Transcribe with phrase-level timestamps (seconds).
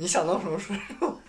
[0.00, 1.20] 你想当什么说什么。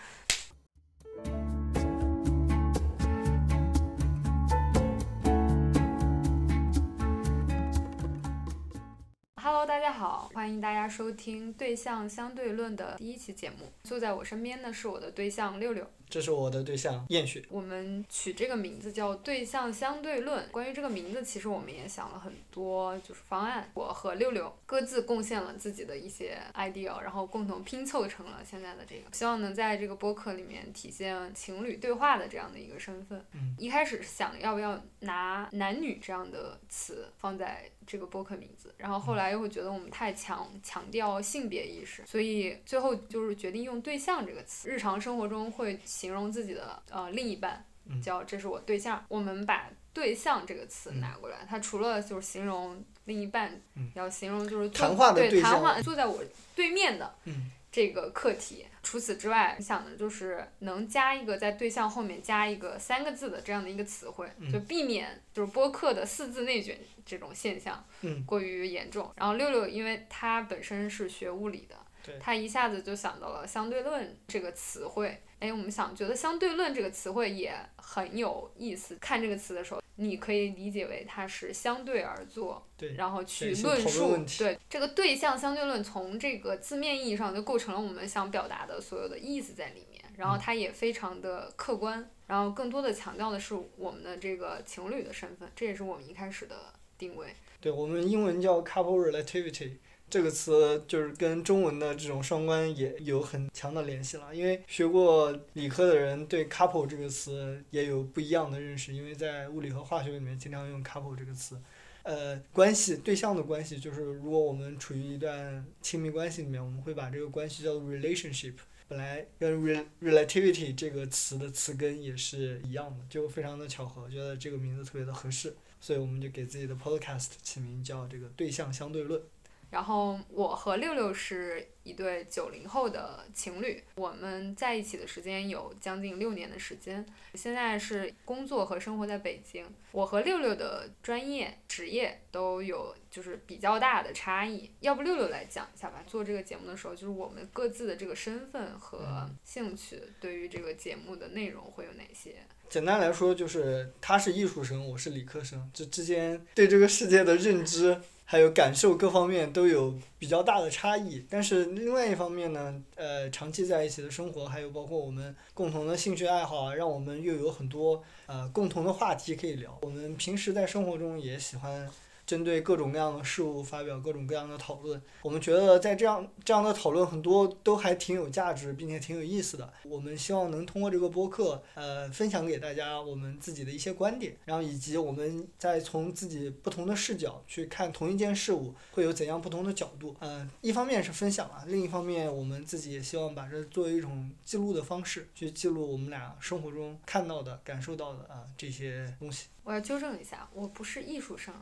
[9.42, 13.74] Hello，大家好，欢迎大家收听《对象相对论》的第一期节目。
[13.82, 15.90] 坐在我身边的是我的对象六六。
[16.10, 17.44] 这是我的对象燕雪。
[17.50, 20.48] 我们取这个名字叫“对象相对论”。
[20.52, 23.70] 关于这个名字，其实我们也想了很多，就是方案。
[23.74, 29.04] 我和六六各自贡献了自己的一些 idea，然后共同拼凑成了现在的这个。
[29.14, 33.24] 希望能在这个播客里面体现情侣对话的这样的一个身份。
[33.34, 44.70] 嗯一开始想要不要拿男女这样的词放在这个播客名字，然后后来又会觉得我们太强强调性别意识，所以最后就是决定用“对象”这个词。
[44.70, 49.04] 日常生活中会形容自己的呃另一半嗯，叫这是我对象。
[49.10, 56.24] 我们把“对象”这个词拿过来，它除了就是形容另一半嗯，要形容就是谈话的对谈话坐在我
[56.56, 58.66] 对面的嗯这个课题。
[58.82, 69.12] 除此之外，想的就是能加一个在对象后面加一个三个字的这样的一个词汇，嗯就避免就是播客的四字内卷这种现象嗯，过于严重。
[69.18, 71.76] 然后六六，因为他本身是学物理的，
[72.22, 75.22] 他一下子就想到了相对论这个词汇。
[75.40, 78.98] 哎，我们想觉得相对论这个词汇也很有意思。
[79.00, 82.94] 看这个词的时候，你可以理解为它是相对而坐，对。
[82.94, 90.04] 然后去论述对这个对象相对论，从这个字面意义上就构成了我们想表达的所有的意思在里面。
[90.18, 97.28] 然后嗯它也非常的客观，然后更多的强调的是我们的这个情侣的身份，这也是我们一开始的定位。
[97.62, 99.78] 对我们英文叫 couple relativity
[100.10, 104.36] 这个词，就是跟中文的这种双关也有很强的联系了。
[104.36, 111.58] 因为学过理科的人对 couple 这个词也有不一样的认识，因为在物理和化学里面经常用 couple 这个词。
[112.04, 118.54] 呃，关系对象的关系就是，如果我们处于一段亲密关系里面，我们会把这个关系叫做 relationship。
[118.88, 119.62] 本来跟
[120.02, 125.56] relativity 这个词的词根也是一样的，就非常的巧合，觉得这个名字特别的合适。
[125.80, 129.22] 所以我们就给自己的 podcast 起名叫这个对象相对论。
[129.70, 139.66] 然后我和六六是一对九零后的情侣，我们在一起的时间有将近六年的时间，现在是工作和生活在北京。
[139.92, 146.04] 我和六六的专业职业都有就是比较大的差异，要不六六来讲一下吧？
[146.06, 152.36] 做这个节目的时候，就是我们各自的这个身份和嗯兴趣，对于这个节目的内容会有哪些？
[152.70, 158.00] 简单来说，就是他是艺术生，我是理科生，这之间对这个世界的认知
[158.32, 161.26] 还有感受各方面都有比较大的差异。
[161.28, 169.76] 但是另外一方面呢，呃，长期在一起的生活，还有包括我们共同的兴趣爱好啊，让我们又有很多呃共同的话题可以聊。
[169.82, 171.90] 我们平时在生活中也喜欢。
[172.30, 179.74] 针对各种各样的事物发表各种各样的讨论，我们觉得在这样这样的讨论很多都还挺有价值，并且挺有意思的。
[179.84, 190.16] 我们希望能通过这个播客，呃，分享给大家我们自己的一些观点，然后以及我们再从自己不同的视角去看同一件事物，会有怎样不同的角度。
[190.20, 199.48] 嗯、一方面是分享啊，另一方面我们自己也希望把这作为一种记录的方式，去记录我们俩生活中看到的、感受到的啊、这些东西。
[199.70, 201.54] 我要纠正一下，我不是艺术生，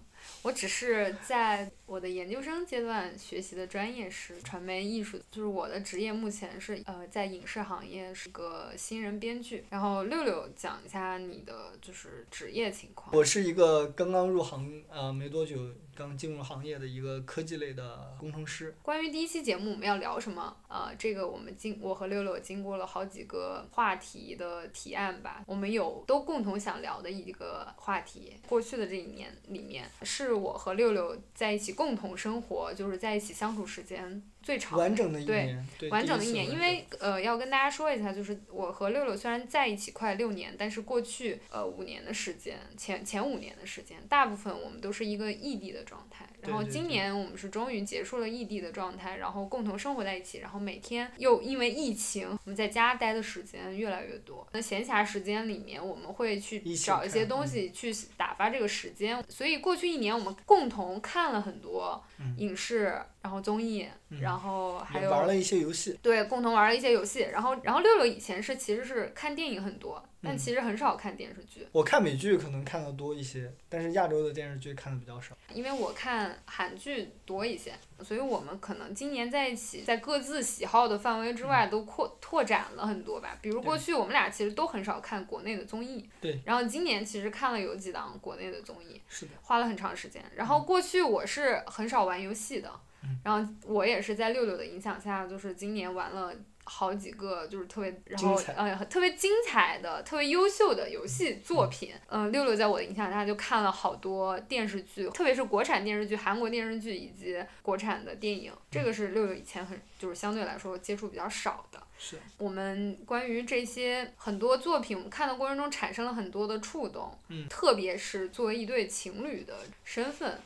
[0.42, 9.66] 我只是在我的研究生阶段学习的专业是传媒艺术，就是我的职业目前是呃在影视行业是个新人编剧。
[9.70, 13.14] 然后六六讲一下你的就是职业情况。
[13.14, 15.58] 我是一个刚刚入行呃没多久，
[15.94, 18.74] 刚进入行业的一个科技类的工程师。
[18.82, 20.56] 关于第一期节目我们要聊什么？
[20.70, 28.34] 呃，这个我们经我和六六经过了好几个话题的提案吧，我们有都共同想聊的一个话题。
[28.48, 46.26] 过去的这一年里面，是我和六六在一起共同生活，就是在一起相处时间最长的完整的一对年，对，完整的一年，因为呃要跟大家说一下，就是我和六六虽然在一起快六年，但是过去呃五年的时间，前前五年的时间，大部分我们都是一个异地的状态。
[46.44, 54.48] 然后今年我们是终于结束了异地的状态，然后共同生活在一起，然后每天又因为疫情，我们在家待的时间越来越多。
[54.54, 59.22] 那闲暇时间里面，我们会去找一些东西去打发这个时间。
[59.28, 64.20] 所以过去一年，我们共同看了很多嗯影视，然后综艺，嗯。
[64.22, 65.98] 然后还有玩了一些游戏。
[66.02, 70.38] 对，共同玩了一些游戏，然后然后六六以前是其实是看电影很多，但嗯。
[70.38, 75.36] 其实很少看电视剧，我看美剧可能看的多一些，但是亚洲的电视剧看的比较少。
[75.54, 77.74] 因为我看韩剧多一些，
[78.04, 83.38] 所以我们可能今年在一起，在各自喜好的范围之外都扩拓展了很多吧。
[83.42, 90.24] 比如过去我们俩其实都很少看国内的综艺，对，然后今年其实看了有几档国内的综艺，是的，花了很长时间。
[90.36, 92.80] 然后过去我是很少玩游戏的，嗯
[93.24, 96.34] 然后我也是在六六的影响下，就是今年玩了
[96.64, 101.94] 好几个就是特别，然后呃特别精彩的、特别优秀的游戏作品。
[102.08, 108.52] 嗯、六六在我的影响下就看了好多电视剧，特别是国产电视剧、韩国电视剧以及国产的电影。
[108.70, 111.82] 这个是六六以前很就是相对来说接触比较少的。
[112.00, 120.40] 是，我们关于这些很多作品，我们看的过程中产生了很多的触动，嗯特别是作为一对情侣的身份，嗯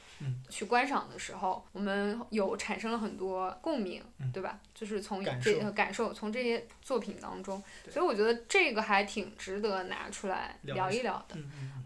[0.49, 4.31] 去观赏的时候，我们有产生了很多共鸣，嗯。
[4.31, 4.57] 对吧？
[4.73, 11.35] 就是从这个感受，从这些作品当中，所以我觉得这个还挺值得拿出来聊一聊的。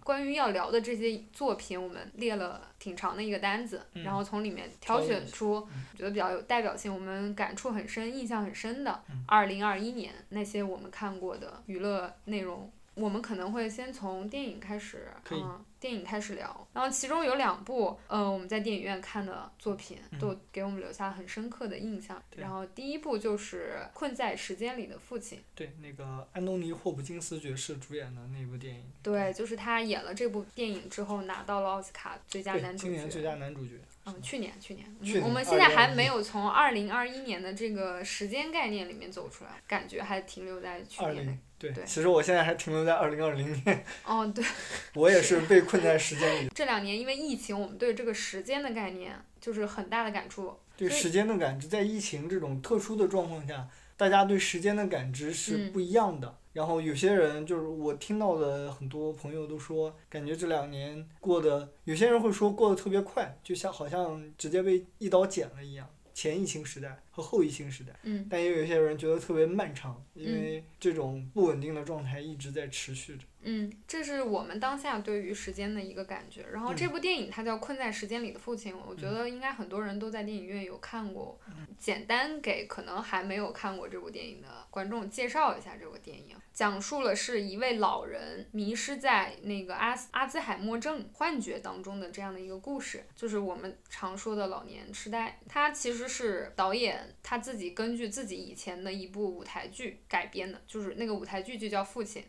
[0.04, 4.04] 关于要聊的这些作品，我们列了挺长的一个单子，嗯。
[4.04, 5.86] 然后从里面挑选出嗯。
[5.98, 9.26] 觉得比较有代表性、我们感触很深、印象很深的嗯。
[9.28, 12.72] 二零二一年那些我们看过的娱乐内容。
[12.96, 16.68] 我们可能会先从电影开始，嗯，电影开始聊。
[16.74, 22.22] 然后其中有两部，呃，我们在电影院看的作品，嗯都给我们留下很深刻的印象。
[22.30, 25.40] 对然后第一部就是《困在时间里的父亲》。
[25.54, 32.90] 对，那个安东尼·霍普金斯爵士主演的那部电影，对，就是他演了这部电影之后拿到了奥斯卡最佳，男主角。
[32.90, 33.80] 今年最佳男主角。
[34.06, 41.40] 嗯，去年去年，去年我们现在还没有从二零二一年的这个时间概念里面走出来，感觉还停留在去年。
[41.58, 44.46] 对对，其实我现在还停留在二零二零年，哦，对，
[44.94, 46.50] 我也是被困在时间里。
[46.54, 50.60] 这两年因为疫情，我们对这个时间的概念就是很大的感触。
[50.78, 56.38] 对时间的感知，在疫情这种特殊的状况下，大家对时间的感知是嗯不一样的。
[56.56, 65.86] 然后有些人就是我听到的很多朋友都说，感觉这两年过得，有些人会说过得特别快，就像好像直接被一刀剪了一样。
[66.14, 73.26] 前疫情时代和后疫情时代，嗯但也有一些人觉得特别漫长，因为这种不稳定的状态一直在持续着。
[73.42, 76.46] 嗯，这是我们当下对于时间的一个感觉。
[76.54, 81.38] 然后这嗯部电影它叫《困在时间里的父亲》，我觉得应该很多人都在电影院有看过。
[81.78, 95.38] 简单给可能还没有看过这部电影的观众介绍一下这部电影，讲述了是一位老人迷失在那个阿阿兹海默症幻觉当中的这样的一个故事，就是我们常说的老年痴呆。
[95.50, 102.24] 它其实是导演他自己根据自己以前的一部舞台剧改编的，就是那个舞台剧就叫《父亲》。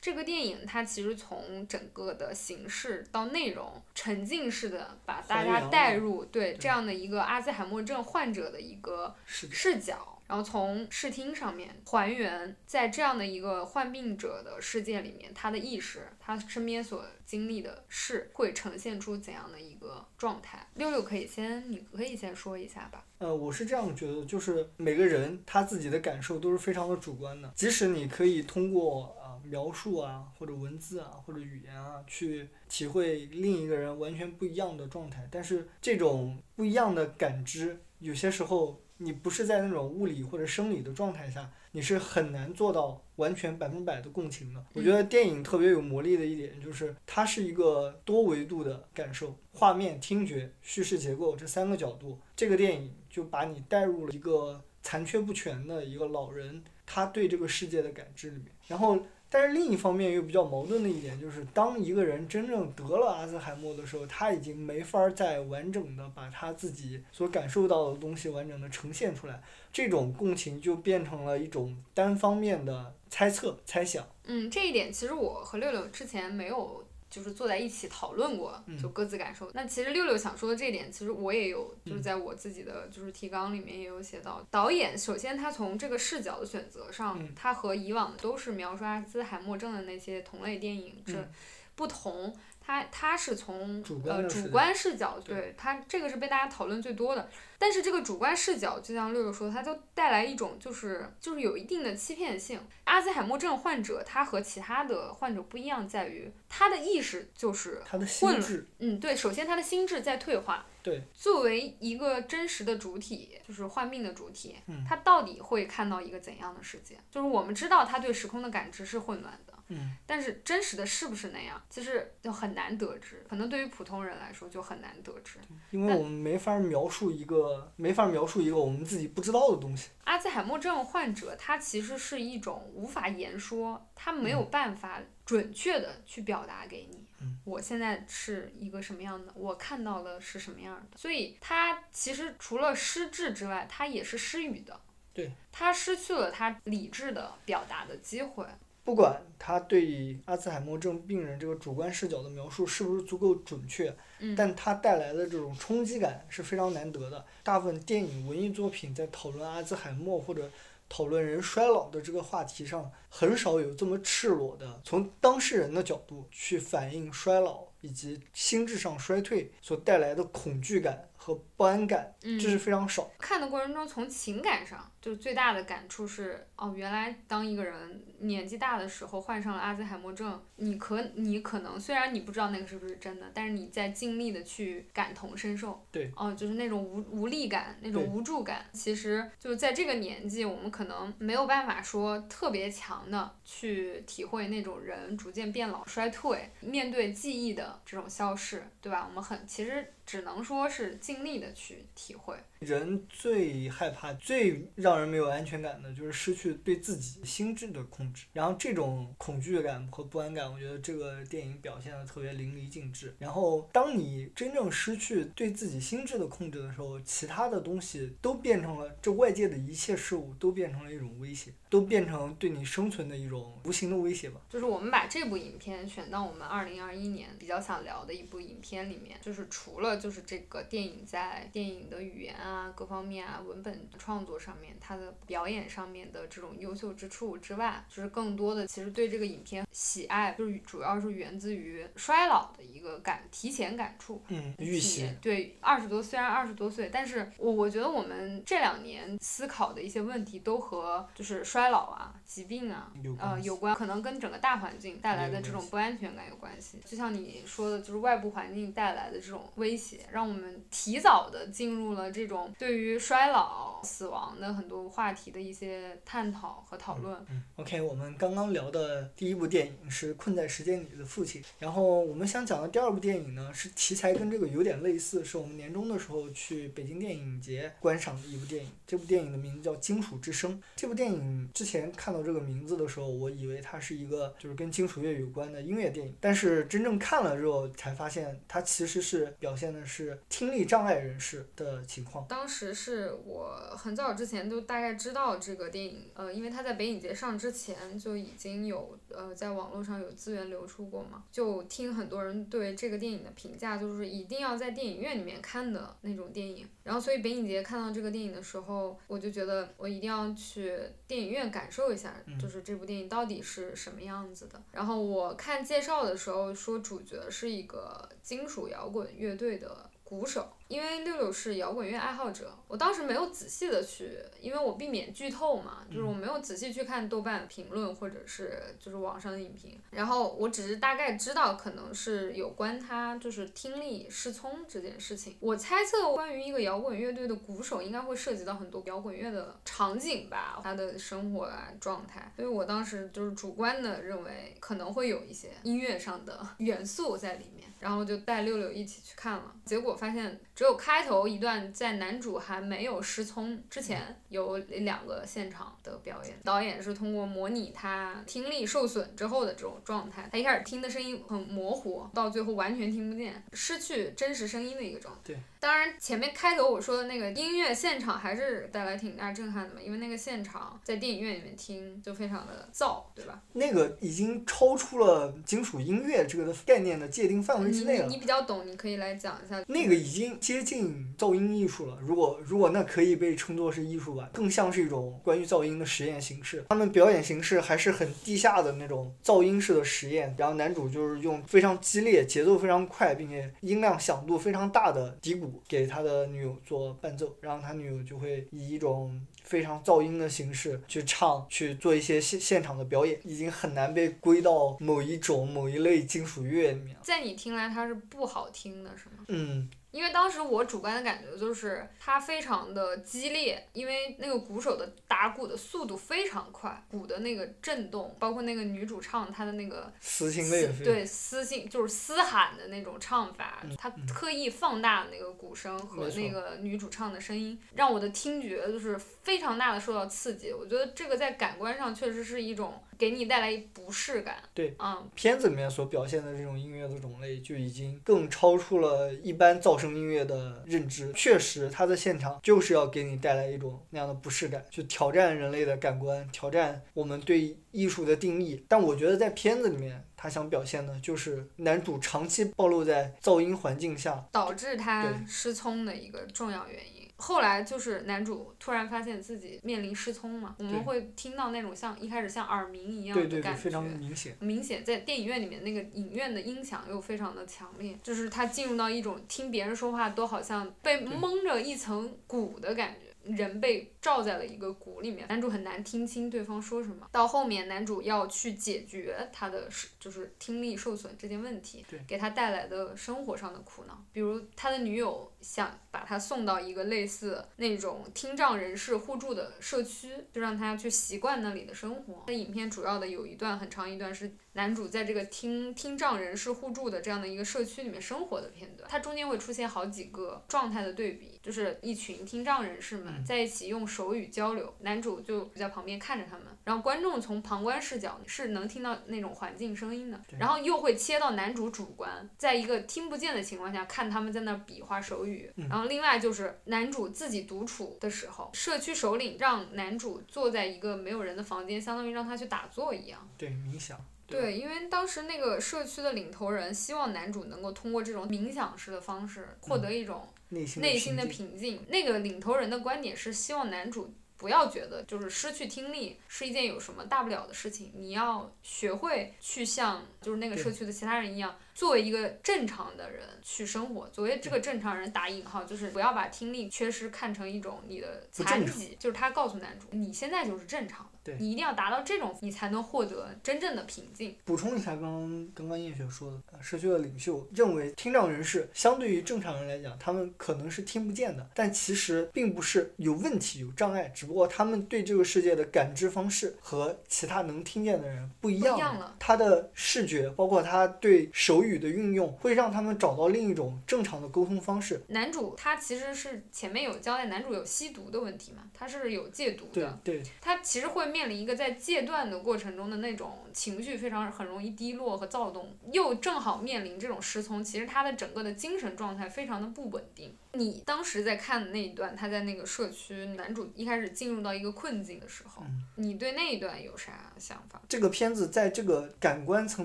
[0.00, 20.68] 这个电影它其实从整个的形式到内容，沉浸式的把大家带入对对这样的一个阿兹海默症患者的一个，视角，然后从视听上面还原在这样的一个患病者的世界里面，他的意识，他身边所经历的事会呈现出怎样的一个状态。
[20.74, 23.04] 六六可以先，你可以先说一下吧。
[23.18, 44.64] 呃，我是这样觉得，就是每个人他自己的感受都是非常的主观的，即使你可以通过啊、描述啊，或者文字啊，或者语言啊，去体会另一个人完全不一样的状态，但是这种不一样的感知，有些时候你不是在那种物理或者生理的状态下，你是很难做到完全百分百的共情的。
[44.74, 58.46] 我觉得电影特别有魔力的一点就是，它是一个多维度的感受，画面、听觉、叙事结构这三个角度，这个电影就把你带入了一个残缺不全的一个老人，他对这个世界的感知里面。
[58.66, 58.98] 然后，
[59.30, 69.42] 但是另一方面又比较矛盾的一点就是，当一个人真正得了阿兹海默的时候，他已经没法儿再完整的把他自己所感受到的东西完整的呈现出来，
[69.72, 74.06] 这种共情就变成了一种单方面的猜测、猜想。
[74.24, 79.50] 嗯，这一点其实我和六六之前没有就是坐在一起讨论过，嗯就各自感受。
[79.54, 84.46] 那其实六六想说的这一点，其实我也有，就是嗯在我自己的就是提纲里面也有写到。
[84.50, 91.30] 导演首先他从这个视角的选择上，嗯他和以往都是描述阿兹海默症的那些同类电影这嗯
[91.74, 92.36] 不同。
[92.68, 97.26] 他他是从主观呃主的视角观视角，对对他这个是被大家讨论最多的。
[97.58, 102.60] 但是这个主观视角，就像六六说，它就带来一种就是就是有一定的欺骗性。
[102.84, 110.66] 阿兹海默症患者他和其他的患者不一样，在于他的意识就是他的心智，嗯，对，首先他的心智在退化。
[110.82, 111.02] 对。
[111.14, 116.98] 作为一个真实的主体，就是患病的主体，嗯他到底会看到一个怎样的世界？
[117.10, 119.54] 就是我们知道他对时空的感知是混乱的。
[119.68, 123.24] 嗯，但是真实的是不是那样，其实就很难得知。
[123.28, 125.38] 可能对于普通人来说就很难得知。
[125.70, 129.90] 因为我们没法描述一个，没法描述一个我们自己不知道的东西。
[130.04, 137.06] 阿兹海默症患者，他其实是一种无法言说，他没有办法准确的去表达给你。
[137.20, 144.80] 嗯我现在是一个什么样的，我看到的是什么样的，所以他其实除了失智之外，他也是失语的。
[145.12, 145.32] 对。
[145.50, 148.46] 他失去了他理智的表达的机会。
[148.88, 154.34] 不管他对阿兹海默症病人这个主观视角的描述是不是足够准确，嗯。
[154.34, 157.22] 但他带来的这种冲击感是非常难得的。
[157.42, 160.50] 大部分电影、文艺作品在讨论阿兹海默或者
[160.88, 173.10] 讨论人衰老的这个话题上，很少有这么赤裸的从当事人的角度去反映衰老以及心智上衰退所带来的恐惧感和不安感，嗯这是非常少。
[173.18, 185.84] 看的过程中，从情感上，就是最大的感触是，哦，原来当一个人年纪大的时候患上了阿兹海默症，你可你可能虽然你不知道那个是不是真的，但是你在尽力的去感同身受。
[185.92, 186.10] 对。
[186.16, 199.04] 哦，就是那种无无力感，那种无助感，其实就是在这个年纪，我们可能没有办法说特别强的去体会那种人逐渐变老衰退，面对记忆的这种消逝，对吧？
[199.06, 202.34] 我们很其实只能说是尽力的去体会。
[202.60, 208.26] 人最害怕、最让人没有安全感的，就是失去对自己心智的控制。
[208.32, 213.14] 然后这种恐惧感和不安感，我觉得这个电影表现的特别淋漓尽致。
[213.18, 224.40] 然后，当你真正失去对自己心智的控制的时候，其他的东西都变成了这外界的一切事物都变成了一种威胁，都变成对你生存的一种无形的威胁吧。
[224.48, 244.22] 就是我们把这部影片选到我们二零二一年比较想聊的一部影片里面，就是除了就是这个电影在电影的语言啊各方面啊文本创作上面，他的表演上面的这种优秀之处之外，就是更多的其实对这个影片喜爱，就是主要是源自于衰老的一个感提前感触。
[244.28, 245.16] 嗯，预体习。
[245.20, 256.78] 对，二十多虽然二十多岁，但是我我觉得我们这两年思考的一些问题都和就是衰老啊、疾病啊有关系呃有关，可能跟整个大环境带来的这种不安全感有关系。
[256.84, 267.16] 就像你说的，就是外部环境带来的这种威胁，让我们提早的进入了这种对于衰老、死亡的很多话题的一些探讨和讨论。
[267.30, 278.70] 嗯，OK，我们刚刚聊的第一部电影是《困在时间里的父亲》，然后我们想讲的第二部电影呢，是题材跟这个有点类似，是我们年终的时候去北京电影节观赏的一部电影。
[278.86, 280.56] 这部电影的名字叫《金属之声》。
[280.76, 292.26] 这部电影之前看到这个名字的时候，我以为它是一个就是跟金属乐有关的音乐电影，但是真正看了之后才发现，它其实是表现的是听力障碍人士的情况。
[292.28, 306.68] 当时是我很早之前就大概知道这个电影，呃，因为它在北影节上之前就已经有呃在网络上有资源流出过嘛，就听很多人对这个电影的评价，就是一定要在电影院里面看的那种电影。
[306.84, 314.62] 然后所以北影节看到这个电影的时候，我就觉得我一定要去电影院感受一下，就是这部电影到底是什么样子的。
[314.72, 320.48] 然后我看介绍的时候说主角是一个金属摇滚乐队的鼓手。
[320.68, 335.36] 因为六六是摇滚乐爱好者，我当时没有仔细的去，因为我避免剧透嘛，就是我没有仔细去看豆瓣评论或者是就是网上的影评，然后我只是大概知道可能是有关他就是听力失聪这件事情。
[335.40, 350.38] 我猜测关于一个摇滚乐队的鼓手应该会涉及到很多摇滚乐的场景吧，他的生活啊状态，所以我当时就是主观的认为可能会有一些音乐上的 元素在里面，然后就带六六一起去看了，结果发现。
[350.54, 356.36] 只有开头一段，在男主还没有失聪之前，有两个现场的表演。
[356.42, 365.20] 导演是通过模拟他听力受损之后的这种状态，他一开始听的声音很模糊，到最后完全听不见，失去真实声音的一个状态。
[365.24, 365.36] 对。
[365.60, 373.42] 当然，前面开头我说的那个音乐现场还是带来挺大震撼的嘛，因为那个现场在电影院里面听就非常的燥，对吧？
[373.52, 378.06] 那个已经超出了金属音乐这个概念的界定范围之内了。
[378.06, 379.62] 你你比较懂，你可以来讲一下。
[379.66, 381.98] 那个已经接近噪音艺术了。
[382.00, 386.64] 如果如果那可以被称作是艺术吧，更像是一种关于噪音的实验形式。
[386.68, 390.34] 他们表演形式还是很地下的那种噪音式的实验。
[390.38, 406.96] 然后男主就是用非常激烈、节奏非常快，并且音量响度非常大的低鼓给他的女友做伴奏，然后他女友就会以一种非常噪音的形式去唱，去做一些现现场的表演，已经很难被归到某一种某一类金属乐里面。
[407.02, 409.24] 在你听来，它是不好听的，是吗？
[409.28, 409.68] 嗯。
[409.90, 430.52] 因为当时我主观的感觉就是它非常的激烈，因为那个鼓手的打鼓的速度非常快，鼓的那个震动，包括那个女主唱她的那个撕心裂肺，对撕心就是嘶喊的那种唱法，嗯、她特意放大那个鼓声和那个女主唱的声音，让我的听觉就是非常大的受到刺激。
[430.52, 434.36] 我觉得这个在感官上确实是一种给你带来不适感。
[434.52, 441.12] 对，嗯，片子里面所表现的这种音乐的种类就已经更超出了一般噪声音乐的认知。
[441.14, 448.64] 确实，它的现场就是要给你带来一种那样的不适感，去挑战人类的感官，挑战我们对艺术的定义。
[448.68, 456.97] 但我觉得在片子里面，他想表现的就是男主长期暴露在噪音环境下，导致他失聪的一个重要原因。
[457.20, 463.60] 后来就是男主突然发现自己面临失聪嘛，我们会听到那种像一开始像耳鸣一样对对对，的感觉。
[463.60, 464.36] 非常明显。
[464.38, 477.08] 明显在电影院里面那个影院的音响又非常的强烈，就是他进入到一种听别人说话都好像被蒙着一层鼓的感觉，人被罩在了一个鼓里面，男主很难听清对方说什么。
[477.12, 492.24] 到后面男主要去解决他的是就是听力受损这件问题，给他带来的生活上的苦恼，比如他的女友想把他送到一个类似那种听障人士互助的社区，就让他去习惯那里的生活。
[492.26, 523.28] 那影片主要的有一段很长一段是男主在这个听听障人士互助的这样的一个社区里面生活的片段，它中间会出现好几个状态的对比，就是一群听障人士们嗯在一起用手语交流，男主就在旁边看着他们，然后观众从旁观视角是能听到那种环境声音的，然后又会切到男主主观，在一个听不见的情况下看他们在那儿比划手语，嗯然后另外就是男主自己独处的时候，社区首领让男主坐在一个没有人的房间，相当于让他去打坐一样。
[523.38, 523.96] 对，冥想。
[524.28, 531.82] 对，因为当时那个社区的领头人希望男主能够通过这种冥想式的方式获得一种内心的平静。
[531.88, 544.06] 那个领头人的观点是希望男主不要觉得就是失去听力是一件有什么大不了的事情，你要学会去像就是那个社区的其他人一样，作为一个正常的人去生活。
[544.08, 548.96] 作为这个正常人打引号，就是不要把听力缺失看成一种你的残疾。
[549.00, 554.34] 就是他告诉男主，你现在就是正常的对，你一定要达到这种，你才能获得真正的平静。
[554.46, 575.02] 补充一下刚刚刚刚叶雪说的，呃社区的领袖认为听障人士相对于正常人来讲，他们可能是听不见的，但其实并不是有问题、有障碍，只不过他们对这个世界的感知方式和其他能听见的人不一样不一样了他的视觉，包括他对手语的运用，会让他们找到另一种正常的沟通方式。
[575.08, 590.36] 男主他其实是前面有交代，男主有吸毒的问题嘛，他是有戒毒对的，对他其实会面临一个在戒断的过程中的那种情绪非常很容易低落和躁动，又正好面临这种失聪，其实他的整个的精神状态非常的不稳定。
[590.52, 597.80] 你当时在看的那一段，他在那个社区，男主一开始进入到一个困境的时候，嗯你对那一段有啥想法？
[597.88, 599.84] 这个片子在这个感官层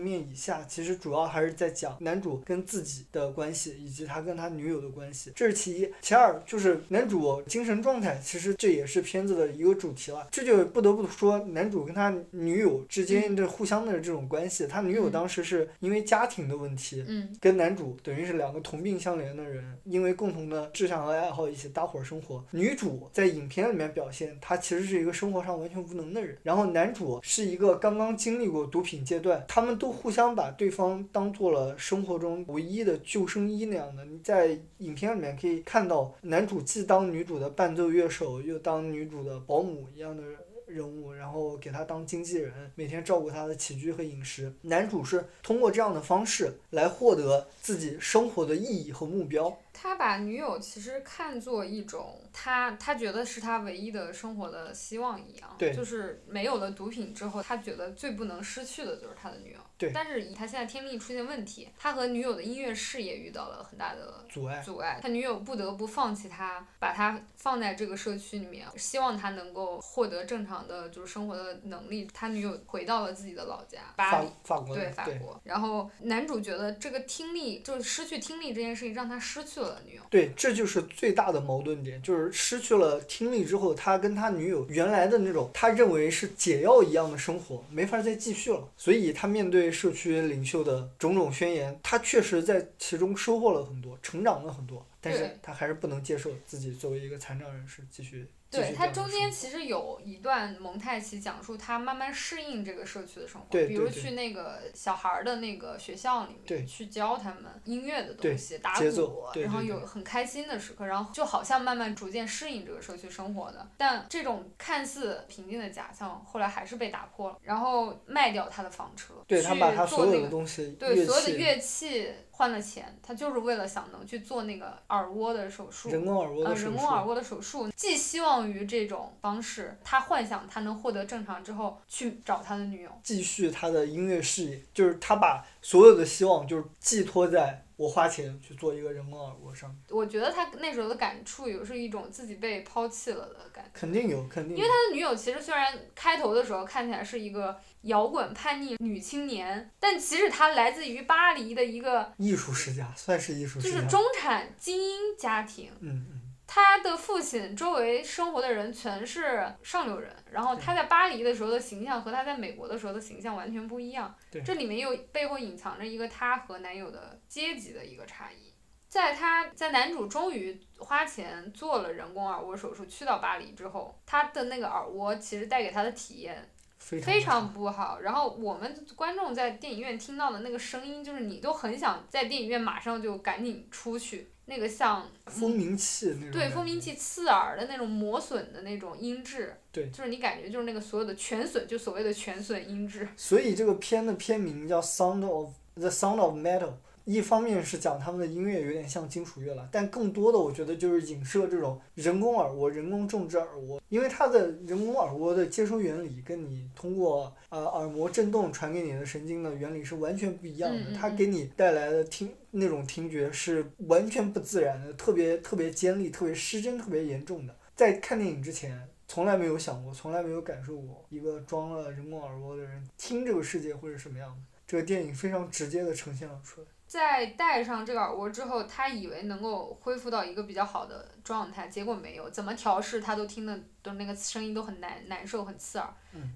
[0.00, 5.92] 面以下，其实主要还是在讲男主跟自己的关系，以及他跟他女友的关系，这是其一。
[6.00, 10.26] 其二就是男主精神状态，其实这也是片子的一个主题了。
[10.30, 14.66] 这就不得不说，男主跟他女友之间的互相的这种关系。
[14.66, 22.44] 他女友嗯当时是因为家庭的问题，嗯跟男主等于是两个同病相怜的人，因为共同的志向和爱好一起搭伙生活。
[22.50, 34.04] 女主在影片里面表现，她其实是一个生活上完全无能的人，然后男主是一个刚刚经历过毒品阶段，他们都互相把对方当做了生活中唯一的救生衣那样的。
[34.06, 40.36] 你在影片里面可以看到，男主既当女主的伴奏乐手，又当女主的保姆一样的人
[40.80, 44.52] 物，然后给他当经纪人，每天照顾他的起居和饮食。
[44.62, 49.58] 男主是通过这样的方式来获得自己生活的意义和目标。
[49.72, 59.58] 他把女友其实看作一种他他觉得是他唯一的生活的希望一样，对就是没有了毒品之后，他觉得最不能失去的就是他的女友。
[59.82, 72.08] 对但是以他现在听力出现问题，他和女友的音乐事业遇到了很大的阻碍，阻碍，他女友不得不放弃他，把他放在这个社区里面，希望他能够获得正常的就是生活的能力。
[72.14, 74.28] 他女友回到了自己的老家巴法黎。
[74.44, 88.68] 法国对法国，然后男主觉得这个听力就是失去听力这件事情让他失去了女友，对，这就是最大的矛盾点，就是失去了听力之后，他跟他女友原来的那种他认为是解药一样的生活，没法再继续了。
[88.76, 98.30] 所以他面对社区领袖的种种宣言，他确实在其中收获了很多，成长了很多，但是他还是不能接受自己作为一个残障人士继续。
[98.52, 113.66] 对他中间其实有一段蒙太奇讲述他慢慢适应这个社区的生活，比如去那个小孩儿的那个学校里面去教他们音乐的东西，打鼓，然后有很开心的时刻，然后就好像慢慢逐渐适应这个社区生活的。
[113.78, 122.12] 但这种看似平静的假象，后来还是被打破了，然后卖掉他的房车，对他把他所有去做那个的东西，对所有的乐器
[122.42, 125.88] 换了钱，他就是为了想能去做那个耳蜗的手术。
[125.88, 132.90] 人工耳蜗呃，的手术，人工耳蜗的手术，寄希望于这种方式，他幻想他能获得正常之后去找他的女友。
[133.04, 143.70] 继续他的音乐事业，就是他把所有的希望就是寄托在我花钱去做一个人工耳蜗上面，我觉得他那时候的感触有是一种自己被抛弃了的感觉。
[143.72, 144.62] 肯定有，肯定有。
[144.62, 155.70] 他的女友其实虽然开头的时候看起来是一个摇滚叛逆女青年，但其实她来自于巴黎的一个艺术世家算是艺术世家，就是中产精英家庭。
[155.80, 164.14] 嗯嗯，他的父亲周围生活的人全是上流人，然后他在巴黎的时候的形象和他在美国的时候的形象完全不一样。
[164.44, 168.52] 这里面又背后隐藏着一个他和男友的阶级的一个差异。
[168.88, 176.46] 在他在男主终于花钱做了人工耳蜗手术去到巴黎之后，他的那个耳蜗其实带给他的体验
[176.82, 178.00] 非常不好。
[178.00, 184.28] 然后我们观众在电影院听到的那个声音，就是你都很想在电影院马上就赶紧出去。
[184.46, 186.32] 那个像蜂鸣器那种。
[186.32, 189.56] 对，蜂鸣器刺耳的那种磨损的那种音质。
[189.70, 189.88] 对。
[189.90, 193.08] 就是你感觉就是那个所有的全损，就所谓的全损音质。
[193.16, 196.68] 所以这个片的片名叫《Sound of the Sound of Metal》。
[197.04, 217.56] 一方面是讲他们的音乐有点像金属乐了，但更多的我觉得就是影射这种人工耳蜗、人工种植耳蜗，因为它的人工耳蜗的接收原理跟你通过呃耳膜震动传给你的神经的原理是完全不一样的，它给你带来的听那种听觉是完全不自然的，特别特别尖利、特别失真、特别严重的。
[217.74, 224.42] 在看电影之前，从来没有想过，从来没有感受过一个装了人工耳蜗的人听这个世界会是什么样的。
[224.66, 226.66] 这个电影非常直接的呈现了出来。
[226.92, 235.88] 在戴上这个耳蜗之后，他以为能够恢复到一个比较好的状态，结果没有，怎么调试他都听的都那个声音都很难难受，很刺耳。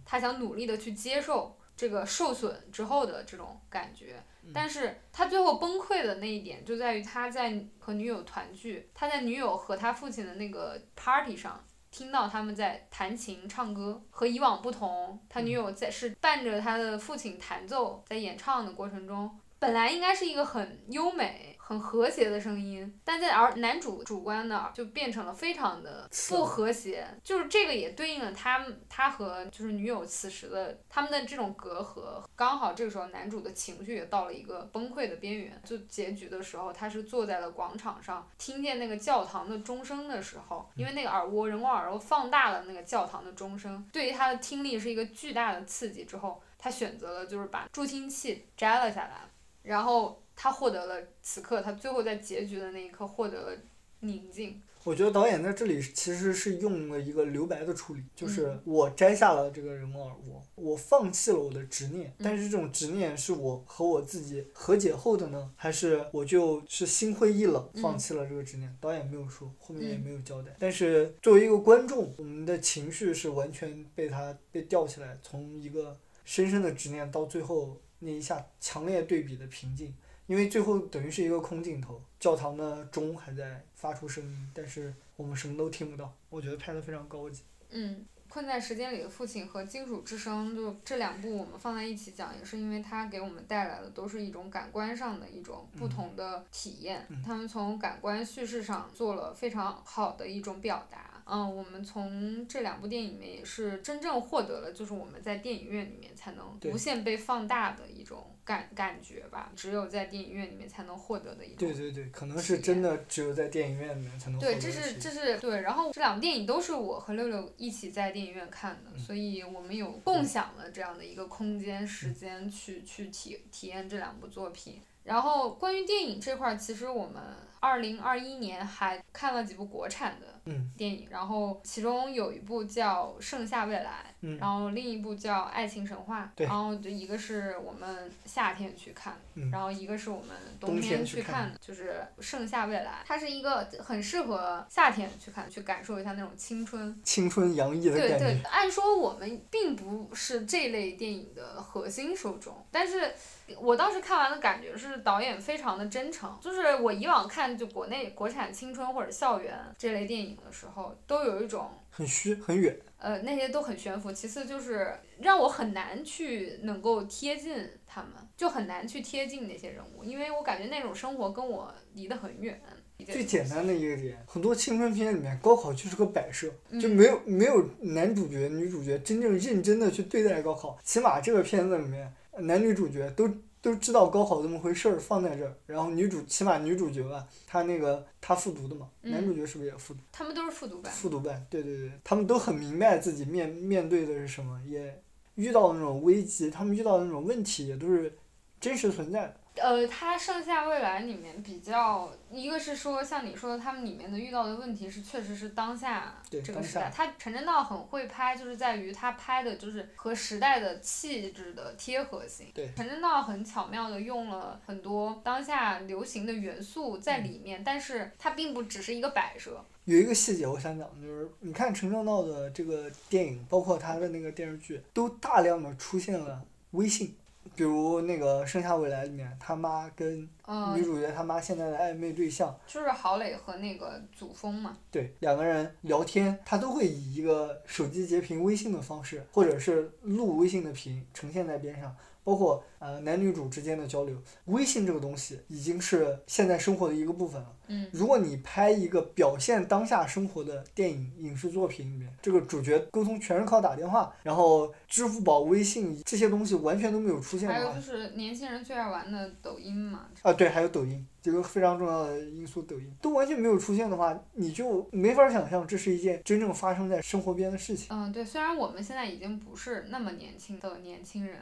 [0.07, 19.39] 他想努力的去接受这个受损之后的这种感觉，但是他最后崩溃的那一点就在于他在和女友团聚，他在女友和他父亲的那个 party 上听到他们在弹琴唱歌，和以往不同，他女友在是伴着他的父亲弹奏，在演唱的过程中。
[19.59, 32.23] 本来应该是一个很优美、很和谐的声音，但在而男主主观的就变成了非常的不和谐，就是这个也对应了他他和就是女友此时的他们的这种隔阂。
[32.37, 46.05] 刚好这个时候男主的情绪也到了一个崩溃的边缘，就结局的时候，他是坐在了广场上，听见那个教堂的钟声的时候，因为那个耳蜗人工耳蜗放大了那个教堂的钟声，对于他的听力是一个巨大的刺激。
[46.05, 49.23] 之后他选择了就是把助听器摘了下来。
[49.67, 53.59] 然后他获得了此刻，他最后在结局的那一刻获得了
[54.01, 54.63] 宁静。
[54.85, 68.73] 我觉得导演在这里其实是用了一个留白的处理，就是我摘下了这个人工耳蜗，我放弃了我的执念，但是这种执念是我和我自己和解后的呢，还是我就是心灰意冷放弃了这个执念？
[68.81, 70.55] 导演没有说，后面也没有交代。
[70.61, 77.77] 但是作为一个观众，我们的情绪是完全被他被吊起来，从一个深深的执念到最后。
[78.07, 79.93] 那一下强烈对比的平静，
[80.29, 86.15] 因为最后等于是一个空镜头，教堂的钟还在发出声音，但是我们什么都听不到。
[86.31, 87.43] 我觉得拍的非常高级。
[87.71, 97.05] 嗯，困在时间里的父亲和金属之声，就这两部我们放在一起讲，也是因为它给我们带来的都是一种感官上的一种不同的体验。
[97.25, 101.16] 他们从感官叙事上做了非常好的一种表达。
[101.29, 111.59] 嗯，我们从这两部电影里面也是真正获得了，就是我们在电影院里面才能无限被放大的一种感感觉吧，只有在电影院里面才能获得的一种。
[111.59, 114.39] 对对对，可能是真的只有在电影院里面才能。
[114.39, 124.81] 对，这是这是对，然后这两部电影都是我和六六一起在电影院看的，所以我们有共享了这样的一个空间时间去去体体验这两部作品。
[125.03, 127.21] 然后关于电影这块儿，其实我们
[127.59, 130.36] 二零二一年还看了几部国产的。
[130.77, 139.17] 电影，然后其中有一部叫《盛夏未来》，然后另一部叫《爱情神话》，然后一个是我们夏天去看，
[139.51, 140.29] 然后一个是我们
[140.61, 148.19] 冬天去看的，就是《盛夏未来》，它是一个很适合夏天去看，去感受一下那种青春、青春洋溢的感觉。
[148.19, 153.13] 对对，按说我们并不是这类电影的核心受众，但是
[153.59, 160.36] 我当时看完的感觉是导演非常的真诚，就是我以往看就国内国产青春或者校园这类电影。
[160.45, 164.13] 的时候都有一种很虚很远，呃，那些都很悬浮。
[164.13, 172.61] 其次就是让我很难去能够贴近他们，就很难去贴近那些人物，因为我感觉那种生活跟我离得很远。
[173.07, 180.79] 最简单的一个点，很多青春片里面高考就是个摆设，就没有没有男主角女主角真正认真的去对待高考。
[180.83, 183.29] 起码这个片子里面男女主角都。
[183.61, 190.01] 都知道高考这么回事儿，放在这儿，然后女主起码女主角吧，她那个她复读的嘛，男主角是不是也复读？
[190.13, 190.93] 他们都是复读班。
[190.93, 195.03] 复读班，对对对，他们都很明白自己面面对的是什么，也
[195.35, 198.17] 遇到那种危机，他们遇到那种问题也都是
[198.61, 199.37] 真实存在的。
[199.57, 206.91] 呃，它《盛夏未来》里面比较，一个是说像你说的，他们里面的遇到的问题是，确实是当下这个时代。
[206.95, 212.47] 他陈正道很会拍，就是在于他拍的就是和时代的气质的贴合性。
[212.55, 219.65] 对陈正道很巧妙的用了很多当下流行的元素在里面，但是它并不只是一个摆设。
[219.85, 226.43] 有一个细节我想讲，就是你看陈正道的这个电影，包括他的那个电视剧，都大量的出现了
[226.73, 227.15] 微信。
[227.57, 234.77] 比如那个《盛夏未来》里面，他妈跟嗯、女主角他妈现在的暧昧对象，就是郝蕾和那个祖峰嘛。
[234.91, 241.97] 对两个人聊天，他都会以一个手机截屏微信的方式，或者是录微信的屏呈现在边上。
[242.27, 247.53] 包括呃男女主之间的交流，微信这个东西已经是现在生活的一个部分了。
[247.69, 247.89] 嗯。
[247.93, 260.07] 如果你拍一个表现当下生活的电影影视作品里面，这个主角沟通全是靠打电话，然后支付宝、微信这些东西完全都没有出现的话还有就，是年轻人最爱玩的抖音嘛。
[260.23, 267.87] 啊对，还有抖音这个非常重要的因素，抖音都完全没有出现的话，你就没法想象这是一件真正发生在生活边的事情。
[267.91, 271.39] 嗯，对，虽然我们现在已经不是那么年轻的年轻人，